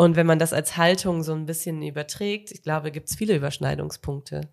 [0.00, 3.36] Und wenn man das als Haltung so ein bisschen überträgt, ich glaube, gibt es viele
[3.36, 4.48] Überschneidungspunkte.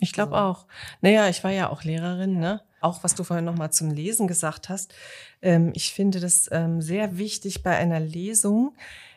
[0.00, 0.44] Ich glaube also.
[0.44, 0.66] auch.
[1.02, 2.62] Naja, ich war ja auch Lehrerin, ne?
[2.80, 4.92] Auch was du vorhin nochmal zum Lesen gesagt hast.
[5.40, 8.74] Ähm, ich finde das ähm, sehr wichtig bei einer Lesung.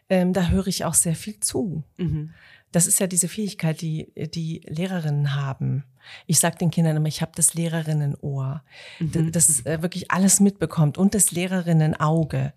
[0.08, 1.84] Ähm, da höre ich auch sehr viel zu.
[1.98, 2.36] Mhm.
[2.72, 5.84] Das ist ja diese Fähigkeit, die die Lehrerinnen haben.
[6.28, 8.62] Ich sage den Kindern immer, ich habe das Lehrerinnenohr,
[9.00, 9.32] mhm.
[9.32, 12.54] das äh, wirklich alles mitbekommt und das Lehrerinnenauge.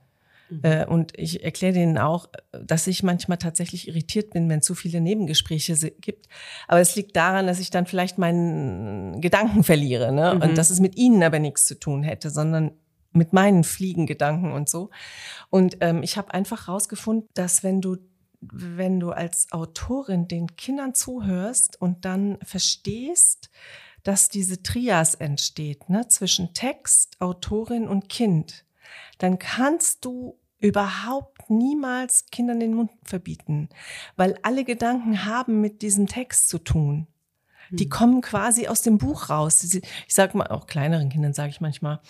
[0.51, 0.61] Mhm.
[0.63, 4.75] Äh, und ich erkläre denen auch, dass ich manchmal tatsächlich irritiert bin, wenn es zu
[4.75, 6.29] viele Nebengespräche gibt.
[6.67, 10.13] Aber es liegt daran, dass ich dann vielleicht meinen Gedanken verliere.
[10.13, 10.35] Ne?
[10.35, 10.43] Mhm.
[10.43, 12.73] Und dass es mit ihnen aber nichts zu tun hätte, sondern
[13.13, 14.91] mit meinen Fliegengedanken und so.
[15.51, 17.97] Und ähm, ich habe einfach rausgefunden, dass wenn du
[18.41, 23.51] wenn du als Autorin den Kindern zuhörst und dann verstehst,
[24.05, 28.65] dass diese Trias entsteht, ne, zwischen Text, Autorin und Kind,
[29.19, 33.69] dann kannst du überhaupt niemals Kindern den Mund verbieten,
[34.17, 37.07] weil alle Gedanken haben mit diesem Text zu tun.
[37.71, 37.91] Die hm.
[37.91, 39.63] kommen quasi aus dem Buch raus.
[40.07, 42.01] Ich sage mal, auch kleineren Kindern sage ich manchmal,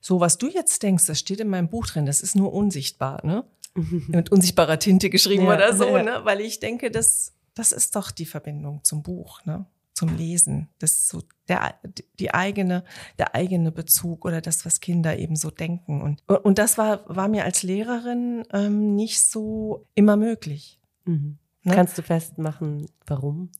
[0.00, 3.24] so was du jetzt denkst, das steht in meinem Buch drin, das ist nur unsichtbar,
[3.24, 3.44] ne?
[3.74, 6.02] Mit unsichtbarer Tinte geschrieben ja, oder so, ja.
[6.02, 6.20] ne?
[6.24, 9.66] Weil ich denke, das, das ist doch die Verbindung zum Buch, ne?
[9.98, 10.68] Zum Lesen.
[10.78, 11.74] Das ist so der,
[12.20, 12.84] die eigene,
[13.18, 16.00] der eigene Bezug oder das, was Kinder eben so denken.
[16.00, 20.78] Und, und das war, war mir als Lehrerin ähm, nicht so immer möglich.
[21.04, 21.38] Mhm.
[21.64, 21.74] Ne?
[21.74, 23.50] Kannst du festmachen, warum?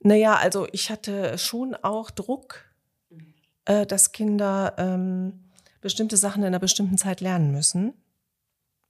[0.00, 2.70] Naja, also ich hatte schon auch Druck,
[3.64, 5.44] äh, dass Kinder ähm,
[5.80, 7.94] bestimmte Sachen in einer bestimmten Zeit lernen müssen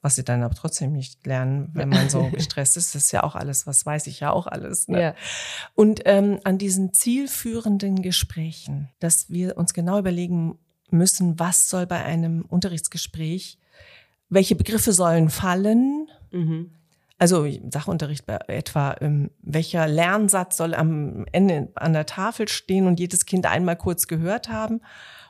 [0.03, 2.95] was sie dann aber trotzdem nicht lernen, wenn man so gestresst ist.
[2.95, 4.89] Das ist ja auch alles, was weiß ich ja auch alles.
[4.89, 5.01] Ne?
[5.01, 5.15] Ja.
[5.75, 10.59] Und ähm, an diesen zielführenden Gesprächen, dass wir uns genau überlegen
[10.91, 13.59] müssen, was soll bei einem Unterrichtsgespräch,
[14.29, 16.09] welche Begriffe sollen fallen.
[16.31, 16.71] Mhm.
[17.19, 23.25] Also Sachunterricht etwa, ähm, welcher Lernsatz soll am Ende an der Tafel stehen und jedes
[23.25, 24.83] Kind einmal kurz gehört haben.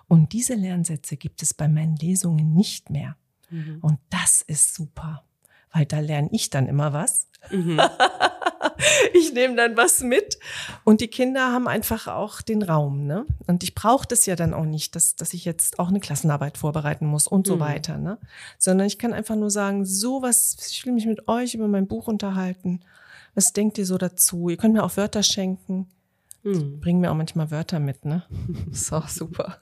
[0.09, 3.17] Und diese Lernsätze gibt es bei meinen Lesungen nicht mehr.
[3.51, 3.79] Mhm.
[3.81, 5.25] Und das ist super,
[5.73, 7.29] weil da lerne ich dann immer was.
[7.51, 7.81] Mhm.
[9.15, 10.39] ich nehme dann was mit
[10.85, 13.07] und die Kinder haben einfach auch den Raum.
[13.07, 13.27] Ne?
[13.47, 16.59] Und ich brauche das ja dann auch nicht, dass, dass ich jetzt auch eine Klassenarbeit
[16.59, 17.61] vorbereiten muss und so mhm.
[17.61, 17.99] weiter.
[17.99, 18.19] Ne?
[18.59, 21.87] Sondern ich kann einfach nur sagen, so was, ich will mich mit euch über mein
[21.87, 22.81] Buch unterhalten.
[23.35, 24.49] Was denkt ihr so dazu?
[24.49, 25.89] Ihr könnt mir auch Wörter schenken.
[26.43, 26.81] Mhm.
[26.81, 28.23] Bringen mir auch manchmal Wörter mit, ne?
[28.71, 29.59] ist auch super.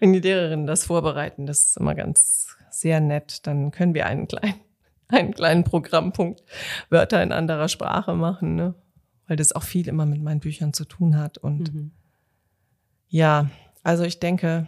[0.00, 2.48] Wenn die Lehrerinnen das vorbereiten, das ist immer ganz,
[2.80, 3.46] sehr nett.
[3.46, 4.60] Dann können wir einen kleinen,
[5.08, 6.42] einen kleinen Programmpunkt
[6.90, 8.74] Wörter in anderer Sprache machen, ne?
[9.26, 11.38] weil das auch viel immer mit meinen Büchern zu tun hat.
[11.38, 11.90] Und mhm.
[13.08, 13.50] ja,
[13.82, 14.66] also ich denke,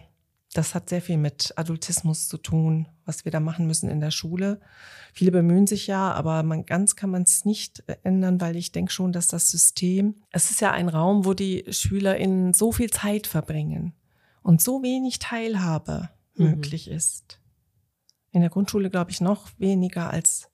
[0.53, 4.11] das hat sehr viel mit Adultismus zu tun, was wir da machen müssen in der
[4.11, 4.61] Schule.
[5.13, 8.93] Viele bemühen sich ja, aber man, ganz kann man es nicht ändern, weil ich denke
[8.93, 13.27] schon, dass das System, es ist ja ein Raum, wo die SchülerInnen so viel Zeit
[13.27, 13.95] verbringen
[14.43, 16.51] und so wenig Teilhabe mhm.
[16.51, 17.40] möglich ist.
[18.33, 20.51] In der Grundschule glaube ich noch weniger als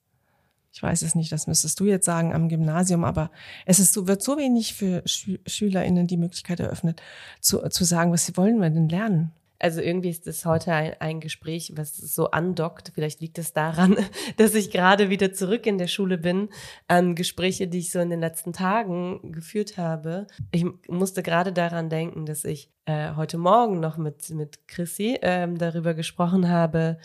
[0.76, 3.30] ich weiß es nicht, das müsstest du jetzt sagen am Gymnasium, aber
[3.64, 7.00] es ist so, wird so wenig für Schü SchülerInnen die Möglichkeit eröffnet,
[7.40, 9.32] zu, zu sagen, was wollen wir denn lernen?
[9.58, 12.92] Also irgendwie ist das heute ein, ein, Gespräch, was so andockt.
[12.94, 13.96] Vielleicht liegt es daran,
[14.36, 16.50] dass ich gerade wieder zurück in der Schule bin,
[16.88, 20.26] an Gespräche, die ich so in den letzten Tagen geführt habe.
[20.52, 25.56] Ich musste gerade daran denken, dass ich äh, heute Morgen noch mit, mit Chrissy ähm,
[25.56, 26.98] darüber gesprochen habe,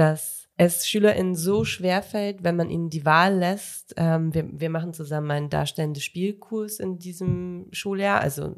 [0.00, 3.92] dass es SchülerInnen so schwer fällt, wenn man ihnen die Wahl lässt.
[3.98, 8.20] Ähm, wir, wir machen zusammen einen darstellenden Spielkurs in diesem Schuljahr.
[8.20, 8.56] Also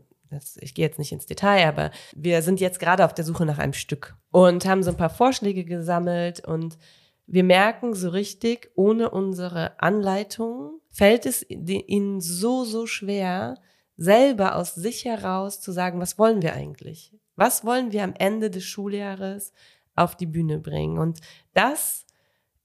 [0.61, 3.59] ich gehe jetzt nicht ins Detail, aber wir sind jetzt gerade auf der Suche nach
[3.59, 6.79] einem Stück und haben so ein paar Vorschläge gesammelt und
[7.27, 13.59] wir merken so richtig, ohne unsere Anleitung fällt es ihnen so, so schwer,
[13.97, 17.17] selber aus sich heraus zu sagen, was wollen wir eigentlich?
[17.35, 19.53] Was wollen wir am Ende des Schuljahres?
[19.95, 20.99] Auf die Bühne bringen.
[20.99, 21.21] Und
[21.55, 22.07] das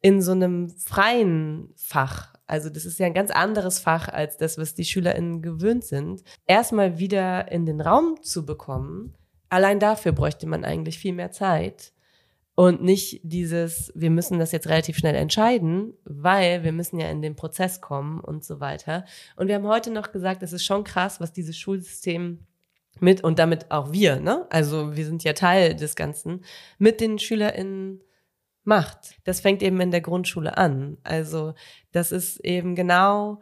[0.01, 4.57] in so einem freien Fach, also das ist ja ein ganz anderes Fach als das,
[4.57, 9.15] was die SchülerInnen gewöhnt sind, erstmal wieder in den Raum zu bekommen,
[9.49, 11.93] allein dafür bräuchte man eigentlich viel mehr Zeit.
[12.59, 17.21] Und nicht dieses, wir müssen das jetzt relativ schnell entscheiden, weil wir müssen ja in
[17.21, 19.05] den Prozess kommen und so weiter.
[19.35, 22.46] Und wir haben heute noch gesagt, es ist schon krass, was dieses Schulsystem
[23.01, 24.45] mit und damit auch wir, ne?
[24.49, 26.43] Also wir sind ja Teil des Ganzen,
[26.77, 28.01] mit den SchülerInnen
[28.63, 29.15] macht.
[29.23, 30.97] Das fängt eben in der Grundschule an.
[31.03, 31.53] Also
[31.91, 33.41] das ist eben genau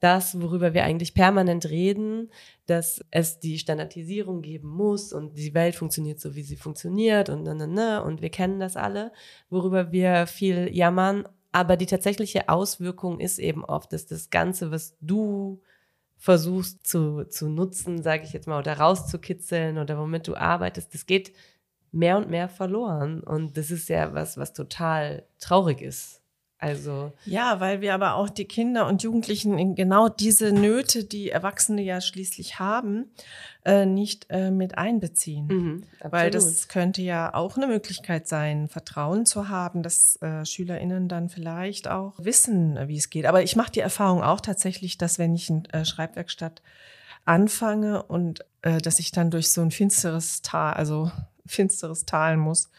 [0.00, 2.30] das, worüber wir eigentlich permanent reden,
[2.66, 7.44] dass es die Standardisierung geben muss und die Welt funktioniert so, wie sie funktioniert und
[7.44, 9.12] ne, ne, ne, und wir kennen das alle,
[9.48, 11.28] worüber wir viel jammern.
[11.52, 15.62] Aber die tatsächliche Auswirkung ist eben oft, dass das Ganze, was du
[16.22, 21.04] versuchst zu, zu nutzen, sage ich jetzt mal, oder rauszukitzeln oder womit du arbeitest, das
[21.04, 21.32] geht
[21.90, 23.24] mehr und mehr verloren.
[23.24, 26.21] Und das ist ja was, was total traurig ist.
[26.62, 31.28] Also ja, weil wir aber auch die Kinder und Jugendlichen in genau diese Nöte, die
[31.28, 33.10] Erwachsene ja schließlich haben,
[33.64, 35.48] äh, nicht äh, mit einbeziehen.
[35.48, 41.08] Mhm, weil das könnte ja auch eine Möglichkeit sein, Vertrauen zu haben, dass äh, SchülerInnen
[41.08, 43.26] dann vielleicht auch wissen, wie es geht.
[43.26, 46.62] Aber ich mache die Erfahrung auch tatsächlich, dass wenn ich in äh, Schreibwerkstatt
[47.24, 51.10] anfange und äh, dass ich dann durch so ein finsteres Tal, also
[51.44, 52.70] finsteres Tal muss,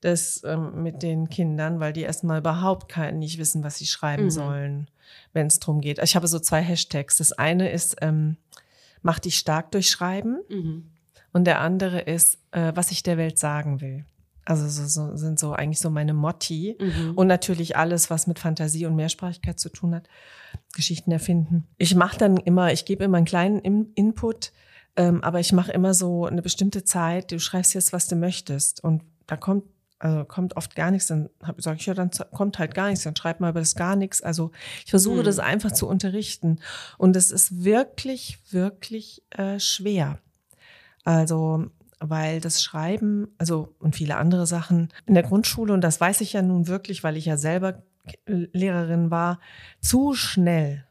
[0.00, 4.24] das ähm, mit den Kindern, weil die erstmal überhaupt kein, nicht wissen, was sie schreiben
[4.24, 4.30] mhm.
[4.30, 4.90] sollen,
[5.32, 5.98] wenn es drum geht.
[5.98, 7.16] Ich habe so zwei Hashtags.
[7.16, 8.36] Das eine ist, ähm,
[9.02, 10.38] mach dich stark durch Schreiben.
[10.48, 10.90] Mhm.
[11.32, 14.04] Und der andere ist, äh, was ich der Welt sagen will.
[14.44, 16.76] Also so, so sind so eigentlich so meine Motti.
[16.80, 17.12] Mhm.
[17.16, 20.08] Und natürlich alles, was mit Fantasie und Mehrsprachigkeit zu tun hat.
[20.74, 21.66] Geschichten erfinden.
[21.76, 24.52] Ich mache dann immer, ich gebe immer einen kleinen In Input,
[24.96, 27.30] ähm, aber ich mache immer so eine bestimmte Zeit.
[27.30, 28.82] Du schreibst jetzt, was du möchtest.
[28.82, 29.64] Und da kommt
[29.98, 33.16] also kommt oft gar nichts, dann sage ich, ja, dann kommt halt gar nichts, dann
[33.16, 34.22] schreibt mal über das gar nichts.
[34.22, 34.52] Also
[34.84, 35.24] ich versuche mhm.
[35.24, 36.60] das einfach zu unterrichten.
[36.98, 40.18] Und es ist wirklich, wirklich äh, schwer.
[41.04, 41.66] Also,
[42.00, 46.34] weil das Schreiben, also und viele andere Sachen in der Grundschule, und das weiß ich
[46.34, 47.82] ja nun wirklich, weil ich ja selber
[48.26, 49.40] Lehrerin war,
[49.80, 50.84] zu schnell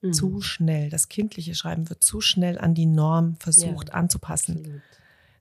[0.00, 0.12] mhm.
[0.12, 0.90] zu schnell.
[0.90, 4.58] Das kindliche Schreiben wird zu schnell an die Norm versucht ja, anzupassen.
[4.58, 4.82] Absolut.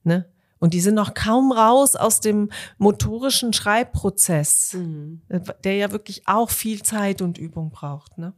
[0.03, 0.25] Ne?
[0.59, 5.21] Und die sind noch kaum raus aus dem motorischen Schreibprozess, mhm.
[5.63, 8.17] der ja wirklich auch viel Zeit und Übung braucht.
[8.17, 8.33] Ne?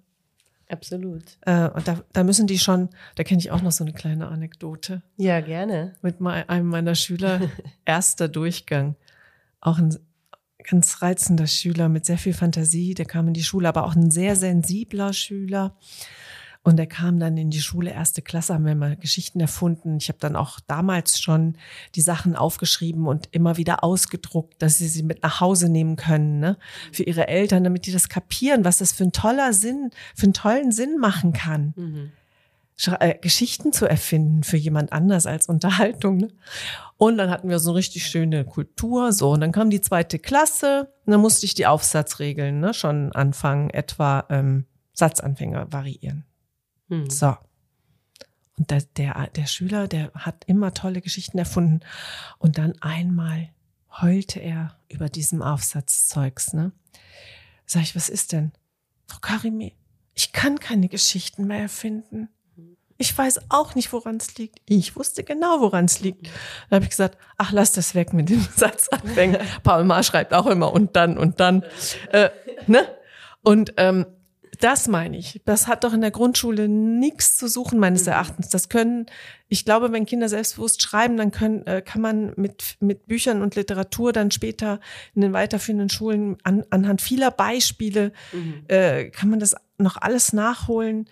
[0.69, 1.37] Absolut.
[1.41, 4.27] Äh, und da, da müssen die schon, da kenne ich auch noch so eine kleine
[4.27, 5.01] Anekdote.
[5.17, 5.95] Ja, gerne.
[6.01, 7.41] Mit einem meiner Schüler,
[7.85, 8.95] erster Durchgang.
[9.61, 9.97] Auch ein
[10.63, 14.11] ganz reizender Schüler mit sehr viel Fantasie, der kam in die Schule, aber auch ein
[14.11, 15.75] sehr sensibler Schüler.
[16.61, 19.97] Und er kam dann in die Schule, erste Klasse, haben wir mal Geschichten erfunden.
[19.97, 21.57] Ich habe dann auch damals schon
[21.95, 26.39] die Sachen aufgeschrieben und immer wieder ausgedruckt, dass sie sie mit nach Hause nehmen können,
[26.39, 26.57] ne?
[26.91, 30.33] Für ihre Eltern, damit die das kapieren, was das für ein toller Sinn, für einen
[30.33, 31.73] tollen Sinn machen kann.
[31.77, 32.11] Mhm.
[32.99, 36.17] Äh, Geschichten zu erfinden für jemand anders als Unterhaltung.
[36.17, 36.27] Ne?
[36.97, 39.11] Und dann hatten wir so eine richtig schöne Kultur.
[39.11, 40.93] So, und dann kam die zweite Klasse.
[41.05, 46.25] Und dann musste ich die Aufsatzregeln ne, schon anfangen, etwa ähm, Satzanfänger variieren.
[46.89, 47.09] Hm.
[47.09, 47.35] So.
[48.57, 51.79] Und der, der, der Schüler, der hat immer tolle Geschichten erfunden.
[52.39, 53.49] Und dann einmal
[54.01, 56.53] heulte er über diesem Aufsatzzeugs.
[56.53, 56.73] Ne?
[57.65, 58.51] Sag ich, was ist denn?
[59.07, 59.71] Frau Karime,
[60.13, 62.29] ich kann keine Geschichten mehr erfinden.
[62.97, 64.59] ich weiß auch nicht, woran es liegt.
[64.65, 66.27] Ich wusste genau, woran es liegt.
[66.69, 69.39] Dann habe ich gesagt, ach, lass das weg mit dem Satzanfängen.
[69.63, 71.63] Paul Maar schreibt auch immer und dann und dann.
[72.11, 72.29] Äh,
[72.67, 72.85] ne?
[73.41, 74.05] Und ähm,
[74.59, 75.41] das meine ich.
[75.45, 78.11] Das hat doch in der Grundschule nichts zu suchen, meines Mhm.
[78.11, 78.49] Erachtens.
[78.49, 79.05] Das können,
[79.47, 83.55] ich glaube, wenn Kinder selbstbewusst schreiben, dann können, äh, kann man mit, mit Büchern und
[83.55, 84.79] Literatur dann später
[85.15, 88.63] in den weiterführenden Schulen an, anhand vieler Beispiele Mhm.
[88.67, 91.05] äh, kann man das noch alles nachholen.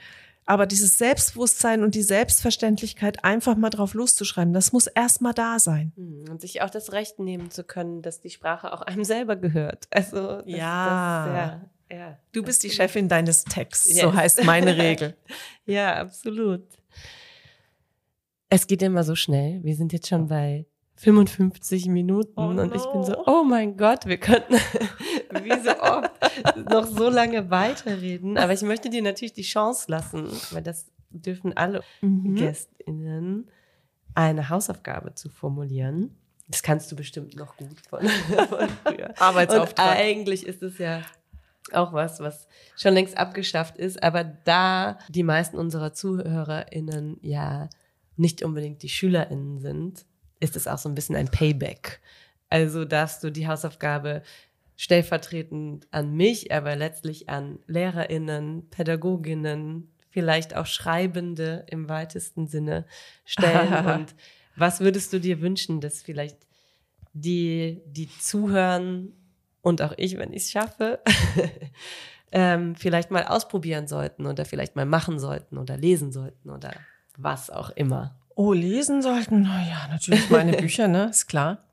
[0.50, 5.60] Aber dieses Selbstbewusstsein und die Selbstverständlichkeit, einfach mal drauf loszuschreiben, das muss erst mal da
[5.60, 5.92] sein.
[5.98, 6.30] Mhm.
[6.30, 9.88] Und sich auch das Recht nehmen zu können, dass die Sprache auch einem selber gehört.
[9.92, 11.26] Also das, Ja.
[11.28, 11.62] das, ja,
[11.92, 12.18] ja.
[12.34, 14.16] Du bist die Chefin deines Texts, so Yes.
[14.16, 15.16] heißt meine Regel.
[15.66, 16.64] Ja, absolut.
[18.50, 19.62] Es geht immer so schnell.
[19.64, 20.66] Wir sind jetzt schon bei
[20.96, 23.24] 55 Minuten Oh und ich bin so, no.
[23.28, 24.54] oh mein Gott, wir könnten
[25.44, 26.12] wie so oft
[26.72, 28.38] noch so lange weiterreden.
[28.38, 32.36] Aber ich möchte dir natürlich die Chance lassen, weil das dürfen alle Mhm.
[32.36, 33.50] GästInnen,
[34.16, 36.16] eine Hausaufgabe zu formulieren.
[36.50, 39.08] Das kannst du bestimmt noch gut von, von früher.
[39.10, 39.98] Und Arbeitsauftrag.
[40.00, 41.02] eigentlich ist es ja
[41.74, 47.70] auch was, was schon längst abgeschafft ist, aber da die meisten unserer ZuhörerInnen ja
[48.16, 50.06] nicht unbedingt die SchülerInnen sind,
[50.40, 52.02] ist es auch so ein bisschen ein Payback.
[52.50, 54.24] Also darfst du die Hausaufgabe
[54.76, 62.86] stellvertretend an mich, aber letztlich an LehrerInnen, PädagogInnen, vielleicht auch Schreibende im weitesten Sinne
[63.26, 63.86] stellen.
[64.00, 64.16] Und
[64.56, 66.38] was würdest du dir wünschen, dass vielleicht
[67.14, 69.14] die, die zuhören
[69.68, 71.00] und auch ich, wenn ich es schaffe,
[72.32, 76.72] ähm, vielleicht mal ausprobieren sollten oder vielleicht mal machen sollten oder lesen sollten oder
[77.18, 78.16] was auch immer.
[78.36, 79.42] Oh, lesen sollten?
[79.42, 81.10] Na ja, natürlich meine Bücher, ne?
[81.10, 81.66] Ist klar.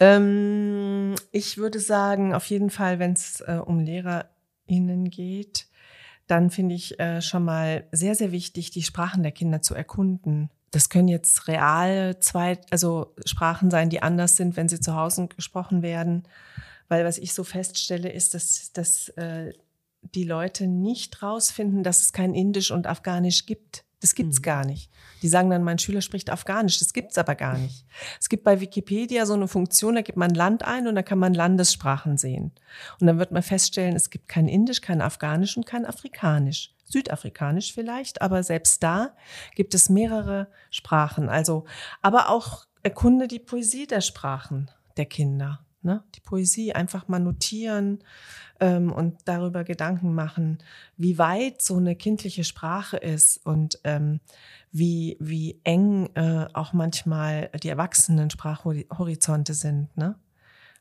[0.00, 5.66] Ähm, ich würde sagen, auf jeden Fall, wenn es äh, um LehrerInnen geht,
[6.28, 10.50] dann finde ich äh, schon mal sehr, sehr wichtig, die Sprachen der Kinder zu erkunden.
[10.70, 15.28] Das können jetzt real zwei, also Sprachen sein, die anders sind, wenn sie zu Hause
[15.28, 16.24] gesprochen werden.
[16.88, 19.52] Weil was ich so feststelle, ist, dass, dass äh,
[20.02, 23.84] die Leute nicht rausfinden, dass es kein Indisch und Afghanisch gibt.
[24.00, 24.42] Das gibt's Mhm.
[24.42, 24.90] gar nicht.
[25.22, 26.78] Die sagen dann, mein Schüler spricht Afghanisch.
[26.78, 27.84] Das gibt's aber gar nicht.
[28.20, 31.18] Es gibt bei Wikipedia so eine Funktion, da gibt man Land ein und da kann
[31.18, 32.52] man Landessprachen sehen.
[33.00, 36.74] Und dann wird man feststellen, es gibt kein Indisch, kein Afghanisch und kein Afrikanisch.
[36.84, 39.16] Südafrikanisch vielleicht, aber selbst da
[39.56, 41.28] gibt es mehrere Sprachen.
[41.28, 41.64] Also,
[42.00, 45.66] aber auch erkunde die Poesie der Sprachen der Kinder.
[45.82, 46.02] Ne?
[46.14, 48.00] Die Poesie einfach mal notieren
[48.58, 50.58] ähm, und darüber Gedanken machen,
[50.96, 54.20] wie weit so eine kindliche Sprache ist und ähm,
[54.72, 59.96] wie, wie eng äh, auch manchmal die erwachsenen Sprachhorizonte sind.
[59.96, 60.16] Ne?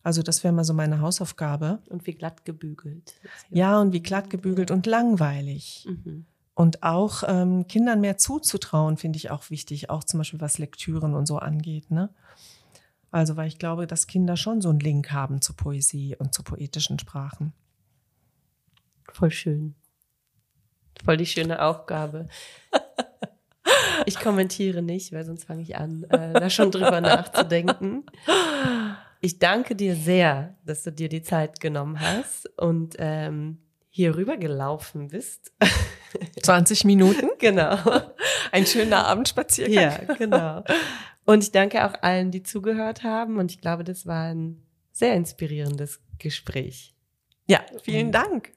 [0.04, 1.80] Also das wäre mal so meine Hausaufgabe.
[1.90, 3.14] Und wie glatt gebügelt.
[3.50, 5.86] Ja, und wie glatt gebügelt und langweilig.
[5.88, 6.26] Mhm.
[6.54, 11.14] Und auch ähm, Kindern mehr zuzutrauen, finde ich auch wichtig, auch zum Beispiel was Lektüren
[11.14, 11.92] und so angeht.
[11.92, 12.10] Ne?
[13.18, 16.44] Also, weil ich glaube, dass Kinder schon so einen Link haben zur Poesie und zu
[16.44, 17.52] poetischen Sprachen.
[19.12, 19.74] Voll schön.
[21.04, 22.28] Voll die schöne Aufgabe.
[24.06, 28.06] Ich kommentiere nicht, weil sonst fange ich an, äh, da schon drüber nachzudenken.
[29.20, 33.58] Ich danke dir sehr, dass du dir die Zeit genommen hast und ähm,
[33.90, 35.52] hier rüber gelaufen bist.
[36.42, 37.78] 20 Minuten, genau.
[38.54, 40.08] ein schöner Abendspaziergang.
[40.08, 40.64] Ja, genau.
[41.28, 43.38] Und ich danke auch allen, die zugehört haben.
[43.38, 44.64] Und ich glaube, das war ein
[44.94, 46.96] sehr inspirierendes Gespräch.
[47.50, 48.54] Ja, vielen Dank.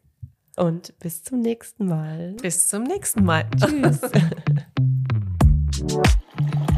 [0.56, 2.36] Und bis zum nächsten Mal.
[2.40, 3.44] Bis zum nächsten Mal.
[3.60, 4.00] Tschüss.